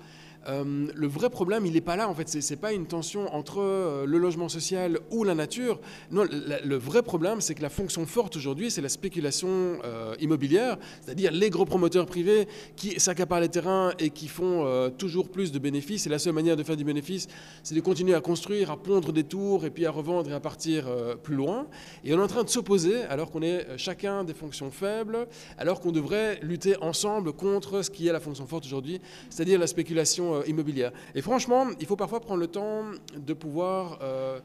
euh, 0.47 0.87
le 0.93 1.07
vrai 1.07 1.29
problème, 1.29 1.65
il 1.65 1.73
n'est 1.73 1.81
pas 1.81 1.95
là. 1.95 2.09
En 2.09 2.13
fait, 2.13 2.27
c'est 2.27 2.55
pas 2.55 2.73
une 2.73 2.85
tension 2.85 3.33
entre 3.33 3.61
euh, 3.61 4.05
le 4.05 4.17
logement 4.17 4.49
social 4.49 4.99
ou 5.11 5.23
la 5.23 5.35
nature. 5.35 5.79
Non, 6.11 6.23
le 6.23 6.75
vrai 6.75 7.01
problème, 7.01 7.41
c'est 7.41 7.55
que 7.55 7.61
la 7.61 7.69
fonction 7.69 8.05
forte 8.05 8.35
aujourd'hui, 8.35 8.71
c'est 8.71 8.81
la 8.81 8.89
spéculation 8.89 9.47
euh, 9.83 10.15
immobilière, 10.19 10.77
c'est-à-dire 11.01 11.31
les 11.31 11.49
gros 11.49 11.65
promoteurs 11.65 12.05
privés 12.05 12.47
qui 12.75 12.99
s'accaparent 12.99 13.39
les 13.39 13.49
terrains 13.49 13.93
et 13.99 14.09
qui 14.09 14.27
font 14.27 14.91
toujours 14.97 15.29
plus 15.29 15.51
de 15.51 15.59
bénéfices. 15.59 16.05
Et 16.07 16.09
la 16.09 16.19
seule 16.19 16.33
manière 16.33 16.55
de 16.55 16.63
faire 16.63 16.77
du 16.77 16.83
bénéfice, 16.83 17.27
c'est 17.63 17.75
de 17.75 17.81
continuer 17.81 18.13
à 18.13 18.21
construire, 18.21 18.71
à 18.71 18.77
pondre 18.77 19.11
des 19.11 19.23
tours 19.23 19.65
et 19.65 19.69
puis 19.69 19.85
à 19.85 19.91
revendre 19.91 20.29
et 20.29 20.33
à 20.33 20.39
partir 20.39 20.85
plus 21.21 21.35
loin. 21.35 21.67
Et 22.03 22.13
on 22.13 22.19
est 22.19 22.23
en 22.23 22.27
train 22.27 22.43
de 22.43 22.49
s'opposer, 22.49 23.03
alors 23.03 23.31
qu'on 23.31 23.41
est 23.41 23.65
chacun 23.77 24.23
des 24.23 24.33
fonctions 24.33 24.71
faibles, 24.71 25.27
alors 25.57 25.79
qu'on 25.79 25.91
devrait 25.91 26.39
lutter 26.41 26.75
ensemble 26.81 27.33
contre 27.33 27.81
ce 27.81 27.89
qui 27.89 28.07
est 28.07 28.11
la 28.11 28.19
fonction 28.19 28.47
forte 28.47 28.65
aujourd'hui, 28.65 28.99
c'est-à-dire 29.29 29.59
la 29.59 29.67
spéculation 29.67 30.32
euh, 30.33 30.43
immobilière. 30.47 30.91
Et 31.15 31.21
franchement, 31.21 31.67
il 31.79 31.85
faut 31.85 31.95
parfois 31.95 32.19
prendre 32.19 32.39
le 32.39 32.47
temps 32.47 32.83
de 33.15 33.33
pouvoir 33.33 33.99
euh, 34.01 34.39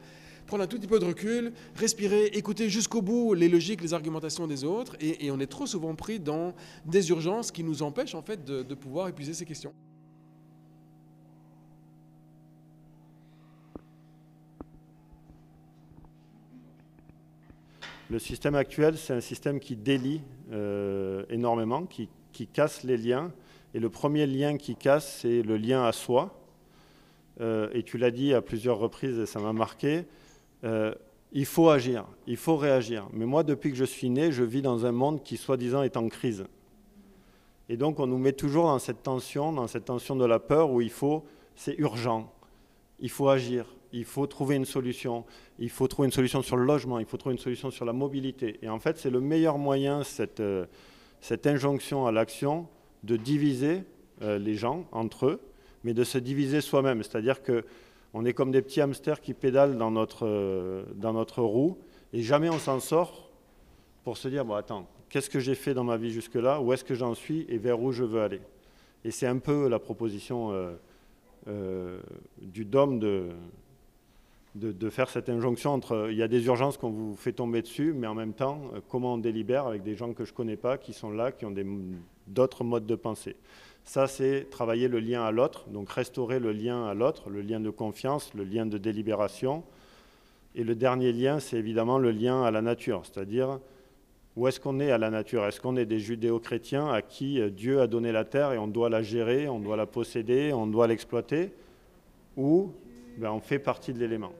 prendre 0.48 0.64
un 0.64 0.66
tout 0.66 0.79
petit 0.79 0.88
peu 0.88 0.98
de 0.98 1.05
recul, 1.05 1.53
respirer, 1.77 2.27
écouter 2.27 2.68
jusqu'au 2.68 3.03
bout 3.03 3.35
les 3.35 3.48
logiques, 3.48 3.83
les 3.83 3.94
argumentations 3.94 4.46
des 4.46 4.64
autres. 4.64 4.96
Et, 5.01 5.31
on 5.31 5.38
est 5.38 5.46
trop 5.46 5.66
souvent 5.66 5.94
pris 5.94 6.18
dans 6.18 6.55
des 6.87 7.11
urgences 7.11 7.53
qui 7.53 7.62
nous 7.62 7.83
empêchent 7.83 8.14
en 8.14 8.22
fait 8.22 8.44
de, 8.44 8.74
pouvoir 8.74 9.09
épuiser 9.09 9.35
ces 9.35 9.44
questions. 9.44 9.72
Le 18.11 18.18
système 18.18 18.55
actuel, 18.55 18.96
c'est 18.96 19.12
un 19.12 19.20
système 19.20 19.61
qui 19.61 19.77
délie 19.77 20.22
euh, 20.51 21.24
énormément, 21.29 21.85
qui, 21.85 22.09
qui, 22.33 22.46
casse 22.46 22.83
les 22.83 22.96
liens 22.96 23.31
et 23.75 23.81
le 23.81 23.91
premier 23.91 24.27
lien 24.27 24.57
qui 24.57 24.77
casse, 24.77 25.19
c'est 25.21 25.43
le 25.43 25.57
lien 25.57 25.85
à 25.85 25.93
soi. 25.93 26.35
Euh, 27.41 27.69
et 27.73 27.83
tu 27.83 27.99
l'as 27.99 28.11
dit 28.11 28.35
à 28.35 28.43
plusieurs 28.43 28.79
reprises 28.79 29.19
et 29.19 29.27
ça 29.27 29.41
m'a 29.41 29.53
marqué. 29.53 30.05
Euh, 30.65 30.95
il 31.33 31.45
faut 31.45 31.69
agir, 31.69 32.07
il 32.27 32.37
faut 32.37 32.57
réagir. 32.57 33.07
Mais 33.13 33.27
moi, 33.27 33.43
depuis 33.43 33.71
que 33.71 33.77
je 33.77 33.85
suis 33.85 34.11
né, 34.11 34.33
je 34.33 34.43
vis 34.43 34.63
dans 34.63 34.87
un 34.87 34.93
monde 34.93 35.23
qui, 35.23 35.37
soi-disant, 35.37 35.83
est 35.83 35.97
en 35.97 36.09
crise. 36.09 36.47
Et 37.69 37.77
donc, 37.77 38.01
on 38.01 38.07
nous 38.07 38.19
met 38.19 38.33
toujours 38.33 38.65
dans 38.65 38.79
cette 38.79 39.03
tension, 39.03 39.53
dans 39.53 39.67
cette 39.67 39.85
tension 39.85 40.17
de 40.17 40.25
la 40.25 40.39
peur 40.39 40.71
où 40.71 40.81
il 40.81 40.91
faut, 40.91 41.25
c'est 41.55 41.77
urgent, 41.79 42.33
il 42.99 43.11
faut 43.11 43.29
agir, 43.29 43.67
il 43.93 44.07
faut 44.07 44.27
trouver 44.27 44.57
une 44.57 44.65
solution, 44.65 45.27
il 45.59 45.69
faut 45.69 45.87
trouver 45.87 46.07
une 46.07 46.13
solution 46.13 46.41
sur 46.41 46.57
le 46.57 46.65
logement, 46.65 46.99
il 46.99 47.05
faut 47.05 47.19
trouver 47.19 47.35
une 47.35 47.41
solution 47.41 47.71
sur 47.71 47.85
la 47.85 47.93
mobilité. 47.93 48.59
Et 48.63 48.71
en 48.71 48.79
fait, 48.79 48.97
c'est 48.97 49.11
le 49.11 49.21
meilleur 49.21 49.59
moyen, 49.59 50.03
cette, 50.03 50.41
euh, 50.41 50.65
cette 51.21 51.47
injonction 51.47 52.07
à 52.07 52.13
l'action, 52.13 52.67
de 53.05 53.17
diviser 53.17 53.85
euh, 54.23 54.39
les 54.39 54.55
gens 54.55 54.85
entre 54.91 55.27
eux, 55.27 55.41
mais 55.85 55.95
de 55.95 56.03
se 56.05 56.19
diviser 56.19 56.61
soi-même. 56.61 57.03
C'est-à-dire 57.03 57.43
qu'on 57.43 58.25
est 58.25 58.33
comme 58.33 58.51
des 58.51 58.63
petits 58.63 58.81
hamsters 58.81 59.21
qui 59.21 59.33
pédalent 59.33 59.77
dans 59.77 59.91
notre, 59.91 60.27
euh, 60.27 60.85
dans 60.97 61.13
notre 61.13 61.43
roue, 61.43 61.79
et 62.13 62.23
jamais 62.23 62.49
on 62.49 62.59
s'en 62.59 62.81
sort 62.81 63.31
pour 64.03 64.17
se 64.17 64.29
dire, 64.29 64.45
bon 64.45 64.55
attends, 64.55 64.89
qu'est-ce 65.09 65.31
que 65.31 65.39
j'ai 65.39 65.55
fait 65.55 65.75
dans 65.75 65.85
ma 65.85 65.97
vie 65.97 66.11
jusque-là, 66.11 66.61
où 66.61 66.73
est-ce 66.73 66.85
que 66.85 66.95
j'en 66.95 67.15
suis 67.15 67.47
et 67.49 67.59
vers 67.59 67.81
où 67.81 67.93
je 67.93 68.03
veux 68.03 68.21
aller? 68.21 68.41
Et 69.05 69.13
c'est 69.13 69.27
un 69.27 69.39
peu 69.39 69.69
la 69.69 69.79
proposition 69.79 70.51
euh, 71.47 72.01
du 72.41 72.65
DOM 72.65 72.99
de, 72.99 73.29
de, 74.57 74.91
faire 74.91 75.09
cette 75.09 75.29
injonction 75.29 75.73
entre 75.73 76.09
il 76.11 76.17
y 76.17 76.23
a 76.23 76.29
des 76.29 76.47
urgences 76.47 76.77
qu'on 76.77 76.91
vous 76.91 77.15
fait 77.15 77.33
tomber 77.33 77.63
dessus, 77.63 77.93
mais 77.93 78.09
en 78.09 78.15
même 78.15 78.33
temps, 78.33 78.63
comment 78.89 79.15
on 79.15 79.19
délibère 79.19 79.67
avec 79.67 79.85
des 79.85 79.95
gens 79.95 80.13
que 80.13 80.25
je 80.25 80.33
ne 80.33 80.37
connais 80.37 80.57
pas, 80.57 80.79
qui 80.79 80.93
sont 80.93 81.11
là, 81.11 81.31
qui 81.31 81.45
ont 81.45 81.53
d'autres 82.29 82.64
modes 82.64 82.87
de 82.87 82.95
pensée. 82.95 83.37
Ça, 83.85 84.07
c'est 84.07 84.49
travailler 84.51 84.88
le 84.88 85.01
lien 85.01 85.25
à 85.25 85.31
l'autre, 85.31 85.69
donc 85.69 85.91
restaurer 85.91 86.38
le 86.38 86.53
lien 86.53 86.85
à 86.87 86.95
l'autre, 86.95 87.31
le 87.31 87.41
lien 87.41 87.59
de 87.59 87.71
confiance, 87.71 88.33
le 88.35 88.45
lien 88.45 88.67
de 88.67 88.77
délibération. 88.77 89.64
Et 90.55 90.64
le 90.64 90.75
dernier 90.75 91.12
lien, 91.12 91.41
c'est 91.41 91.57
évidemment 91.57 91.99
le 91.99 92.11
lien 92.11 92.43
à 92.43 92.51
la 92.51 92.61
nature, 92.61 93.03
c'est-à-dire 93.05 93.61
où 94.37 94.47
est-ce 94.47 94.61
qu'on 94.61 94.79
est 94.79 94.91
à 94.91 94.99
la 94.99 95.11
nature? 95.11 95.45
Est-ce 95.47 95.61
qu'on 95.61 95.77
est 95.77 95.87
des 95.87 95.99
judéo-chrétiens 95.99 96.88
à 96.93 97.03
qui 97.03 97.41
Dieu 97.51 97.81
a 97.81 97.87
donné 97.87 98.12
la 98.12 98.25
terre 98.25 98.53
et 98.53 98.59
on 98.59 98.69
doit 98.69 98.88
la 98.88 99.03
gérer, 99.03 99.49
on 99.49 99.59
doit 99.59 99.77
la 99.77 99.87
posséder, 99.87 100.53
on 100.53 100.67
doit 100.67 100.87
l'exploiter? 100.87 101.51
Ou 102.37 102.73
ben, 103.17 103.33
on 103.33 103.41
fait 103.41 103.59
partie 103.59 103.93
de 103.93 103.99
l'élément 103.99 104.33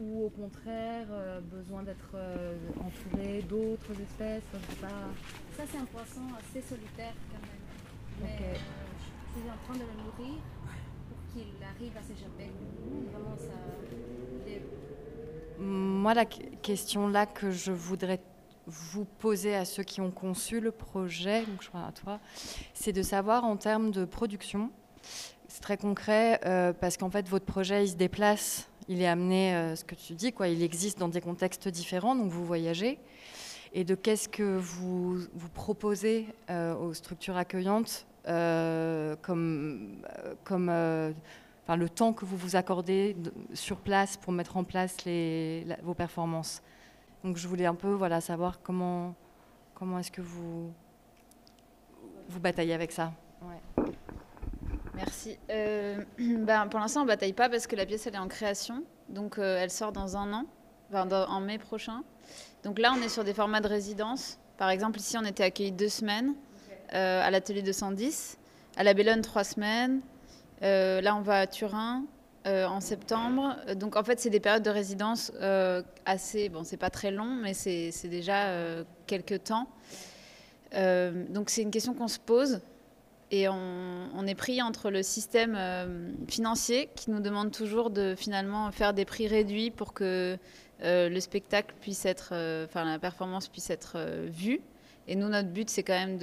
ou 0.00 0.26
au 0.26 0.30
contraire 0.30 1.06
euh, 1.10 1.40
besoin 1.40 1.82
d'être 1.82 2.10
euh, 2.14 2.56
entouré 2.80 3.42
d'autres 3.42 3.92
espèces 3.92 4.42
pas... 4.80 4.88
Ça 5.56 5.62
c'est 5.70 5.78
un 5.78 5.84
poisson 5.84 6.22
assez 6.38 6.60
solitaire 6.66 7.14
quand 7.30 7.40
même. 7.40 8.22
Mais 8.22 8.46
euh, 8.46 8.54
je 9.34 9.40
suis 9.40 9.50
en 9.50 9.64
train 9.64 9.74
de 9.74 9.80
le 9.80 10.02
nourrir 10.02 10.40
pour 11.08 11.32
qu'il 11.32 11.62
arrive 11.62 11.96
à 11.96 12.02
s'échapper. 12.02 12.50
Vraiment 13.12 13.36
ça... 13.36 13.54
Moi 15.58 16.14
la 16.14 16.24
question 16.24 17.08
là 17.08 17.26
que 17.26 17.50
je 17.50 17.70
voudrais 17.70 18.20
vous 18.66 19.04
poser 19.04 19.54
à 19.54 19.64
ceux 19.64 19.82
qui 19.82 20.00
ont 20.00 20.10
conçu 20.10 20.58
le 20.58 20.72
projet, 20.72 21.44
donc 21.44 21.62
je 21.62 21.68
crois 21.68 21.86
à 21.86 21.92
toi, 21.92 22.18
c'est 22.72 22.92
de 22.92 23.02
savoir 23.02 23.44
en 23.44 23.56
termes 23.56 23.90
de 23.90 24.04
production, 24.04 24.70
c'est 25.48 25.60
très 25.60 25.76
concret 25.76 26.40
parce 26.80 26.96
qu'en 26.96 27.10
fait 27.10 27.28
votre 27.28 27.44
projet 27.44 27.84
il 27.84 27.88
se 27.90 27.94
déplace 27.94 28.68
il 28.88 29.02
est 29.02 29.06
amené, 29.06 29.54
euh, 29.54 29.76
ce 29.76 29.84
que 29.84 29.94
tu 29.94 30.14
dis, 30.14 30.32
quoi, 30.32 30.48
il 30.48 30.62
existe 30.62 30.98
dans 30.98 31.08
des 31.08 31.20
contextes 31.20 31.68
différents, 31.68 32.14
donc 32.14 32.30
vous 32.30 32.44
voyagez. 32.44 32.98
et 33.72 33.84
de 33.84 33.94
qu'est-ce 33.94 34.28
que 34.28 34.56
vous, 34.56 35.18
vous 35.34 35.48
proposez 35.52 36.26
aux 36.48 36.94
structures 36.94 37.36
accueillantes 37.36 38.06
comme, 38.24 39.96
comme 40.44 40.68
enfin, 40.68 41.76
le 41.76 41.88
temps 41.88 42.12
que 42.12 42.24
vous 42.24 42.36
vous 42.36 42.56
accordez 42.56 43.16
sur 43.52 43.78
place 43.78 44.16
pour 44.16 44.32
mettre 44.32 44.56
en 44.56 44.64
place 44.64 44.96
vos 45.82 45.94
performances? 45.94 46.62
Donc 47.24 47.36
je 47.36 47.48
voulais 47.48 47.66
un 47.66 47.74
peu 47.74 47.92
voilà, 47.92 48.20
savoir 48.20 48.60
comment, 48.62 49.14
comment 49.74 49.98
est-ce 49.98 50.12
que 50.12 50.20
vous, 50.22 50.70
vous 52.28 52.40
bataillez 52.40 52.74
avec 52.74 52.92
ça. 52.92 53.12
Merci. 54.96 55.38
Euh, 55.50 56.02
ben, 56.18 56.68
pour 56.68 56.80
l'instant, 56.80 57.00
on 57.00 57.04
ne 57.04 57.08
bataille 57.08 57.32
pas 57.32 57.48
parce 57.48 57.66
que 57.66 57.76
la 57.76 57.86
pièce 57.86 58.06
elle 58.06 58.14
est 58.14 58.18
en 58.18 58.28
création. 58.28 58.84
Donc 59.08 59.38
euh, 59.38 59.58
elle 59.60 59.70
sort 59.70 59.92
dans 59.92 60.16
un 60.16 60.32
an, 60.32 60.46
enfin, 60.90 61.08
en 61.26 61.40
mai 61.40 61.58
prochain. 61.58 62.02
Donc 62.62 62.78
là, 62.78 62.94
on 62.96 63.02
est 63.02 63.08
sur 63.08 63.24
des 63.24 63.34
formats 63.34 63.60
de 63.60 63.68
résidence. 63.68 64.38
Par 64.56 64.70
exemple, 64.70 64.98
ici, 64.98 65.16
on 65.18 65.24
était 65.24 65.42
accueillis 65.42 65.72
deux 65.72 65.88
semaines 65.88 66.34
euh, 66.94 67.22
à 67.22 67.30
l'atelier 67.30 67.62
210, 67.62 68.38
à 68.76 68.84
la 68.84 68.94
Bellone 68.94 69.20
trois 69.20 69.44
semaines, 69.44 70.00
là, 70.62 71.16
on 71.16 71.20
va 71.20 71.40
à 71.40 71.46
Turin 71.46 72.04
en 72.46 72.80
septembre. 72.80 73.56
Donc, 73.76 73.96
en 73.96 74.04
fait, 74.04 74.20
c'est 74.20 74.30
des 74.30 74.40
périodes 74.40 74.62
de 74.62 74.70
résidence 74.70 75.32
assez. 76.06 76.48
Bon, 76.48 76.62
c'est 76.64 76.76
pas 76.76 76.90
très 76.90 77.10
long, 77.10 77.36
mais 77.42 77.52
c'est 77.52 78.08
déjà 78.08 78.46
quelques 79.06 79.44
temps. 79.44 79.68
donc, 80.72 81.50
c'est 81.50 81.62
une 81.62 81.70
question 81.70 81.92
qu'on 81.92 82.08
se 82.08 82.20
pose. 82.20 82.60
Et 83.36 83.48
on, 83.48 84.26
est 84.26 84.34
pris 84.36 84.62
entre 84.62 84.90
le 84.90 85.02
système 85.02 85.58
financier 86.28 86.88
qui 86.94 87.10
nous 87.10 87.18
demande 87.18 87.50
toujours 87.50 87.90
de 87.90 88.14
finalement 88.16 88.70
faire 88.70 88.94
des 88.94 89.04
prix 89.04 89.26
réduits 89.26 89.70
pour 89.70 89.92
que 89.92 90.38
le 90.80 91.20
spectacle 91.20 91.74
puisse 91.80 92.06
être, 92.06 92.32
enfin 92.64 92.84
la 92.84 92.98
performance 93.00 93.48
puisse 93.48 93.70
être 93.70 93.98
vue. 94.28 94.60
Et 95.08 95.16
nous, 95.16 95.28
notre 95.28 95.48
but, 95.48 95.68
c'est 95.68 95.82
quand 95.82 95.98
même 95.98 96.18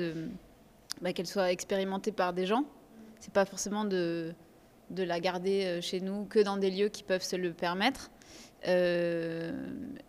bah, 1.02 1.12
qu'elle 1.12 1.28
soit 1.28 1.52
expérimentée 1.52 2.13
par 2.13 2.32
des 2.32 2.45
gens 2.45 2.63
c'est 3.21 3.34
pas 3.34 3.45
forcément 3.45 3.86
de, 3.86 4.34
la 4.97 5.19
garder 5.19 5.63
euh, 5.63 5.82
chez 5.82 6.02
nous 6.02 6.26
que 6.26 6.39
dans 6.39 6.58
des 6.58 6.69
lieux 6.69 6.89
qui 6.89 7.04
peuvent 7.04 7.24
se 7.24 7.36
le 7.36 7.54
permettre. 7.54 8.10
Euh, 8.67 9.52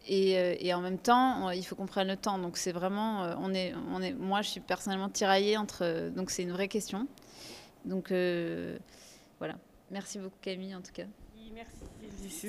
et, 0.07 0.39
euh, 0.39 0.55
et, 0.59 0.75
en 0.75 0.81
même 0.81 0.99
temps, 0.99 1.51
il 1.51 1.65
faut 1.65 1.75
qu'on 1.75 1.87
prenne 1.87 2.09
le 2.09 2.17
temps. 2.17 2.39
Donc 2.39 2.57
c'est 2.57 2.73
vraiment, 2.73 3.35
on 3.39 3.55
est, 3.55 3.75
on 3.93 4.03
est, 4.03 4.13
moi 4.13 4.43
je 4.43 4.51
suis 4.51 4.61
personnellement 4.61 5.09
tiraillée 5.09 5.57
entre, 5.57 6.11
donc 6.11 6.31
c'est 6.31 6.43
une 6.43 6.53
vraie 6.53 6.69
question. 6.69 7.07
Donc 7.85 8.13
voilà. 9.39 9.55
Merci 9.91 10.19
beaucoup 10.19 10.39
Camille 10.41 10.75
en 10.75 10.83
tout 10.83 10.93
cas. 10.93 11.05
Merci. 11.55 12.49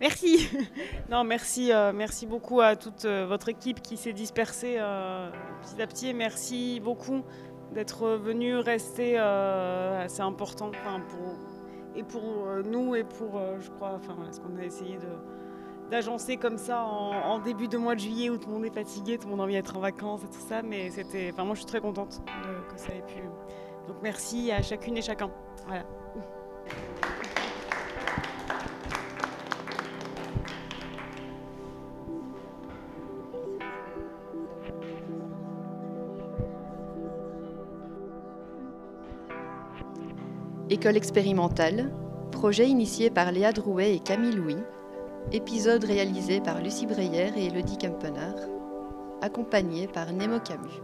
merci. 0.00 0.48
Non, 1.10 1.24
merci, 1.24 1.70
merci 1.94 2.26
beaucoup 2.26 2.60
à 2.60 2.76
toute 2.76 3.04
votre 3.04 3.48
équipe 3.48 3.82
qui 3.82 3.96
s'est 3.96 4.12
dispersée 4.12 4.78
petit 5.62 5.82
à 5.82 5.86
petit. 5.86 6.14
merci 6.14 6.80
beaucoup 6.80 7.22
d'être 7.74 8.08
venu 8.16 8.56
rester 8.56 9.14
euh, 9.18 10.04
assez 10.04 10.20
important 10.20 10.70
pour, 10.70 11.34
et 11.94 12.02
pour 12.02 12.22
euh, 12.22 12.62
nous 12.62 12.94
et 12.94 13.04
pour, 13.04 13.36
euh, 13.36 13.58
je 13.60 13.70
crois, 13.70 13.92
enfin, 13.94 14.16
ce 14.30 14.40
qu'on 14.40 14.56
a 14.58 14.64
essayé 14.64 14.96
de, 14.96 15.90
d'agencer 15.90 16.36
comme 16.36 16.58
ça 16.58 16.82
en, 16.82 17.38
début 17.38 17.68
de 17.68 17.76
mois 17.76 17.94
de 17.94 18.00
juillet 18.00 18.30
où 18.30 18.38
tout 18.38 18.48
le 18.48 18.54
monde 18.54 18.64
est 18.64 18.74
fatigué, 18.74 19.18
tout 19.18 19.26
le 19.26 19.30
monde 19.32 19.40
a 19.40 19.44
envie 19.44 19.54
d'être 19.54 19.76
en 19.76 19.80
vacances 19.80 20.22
et 20.24 20.28
tout 20.28 20.46
ça, 20.46 20.62
mais 20.62 20.90
c'était, 20.90 21.30
enfin, 21.32 21.44
moi 21.44 21.54
je 21.54 21.60
suis 21.60 21.68
très 21.68 21.80
contente 21.80 22.22
que 22.72 22.80
ça 22.80 22.94
ait 22.94 23.02
pu. 23.02 23.22
Donc 23.86 23.96
merci 24.02 24.50
à 24.50 24.62
chacune 24.62 24.96
et 24.96 25.02
chacun. 25.02 25.30
Voilà. 25.66 25.84
École 40.70 40.96
expérimentale, 40.96 41.92
projet 42.32 42.66
initié 42.66 43.10
par 43.10 43.30
Léa 43.32 43.52
Drouet 43.52 43.94
et 43.94 43.98
Camille 43.98 44.34
Louis, 44.34 44.56
épisode 45.30 45.84
réalisé 45.84 46.40
par 46.40 46.62
Lucie 46.62 46.86
Breyer 46.86 47.32
et 47.36 47.48
Elodie 47.48 47.76
Kempener, 47.76 48.32
accompagné 49.20 49.86
par 49.86 50.10
Nemo 50.14 50.40
Camus. 50.40 50.80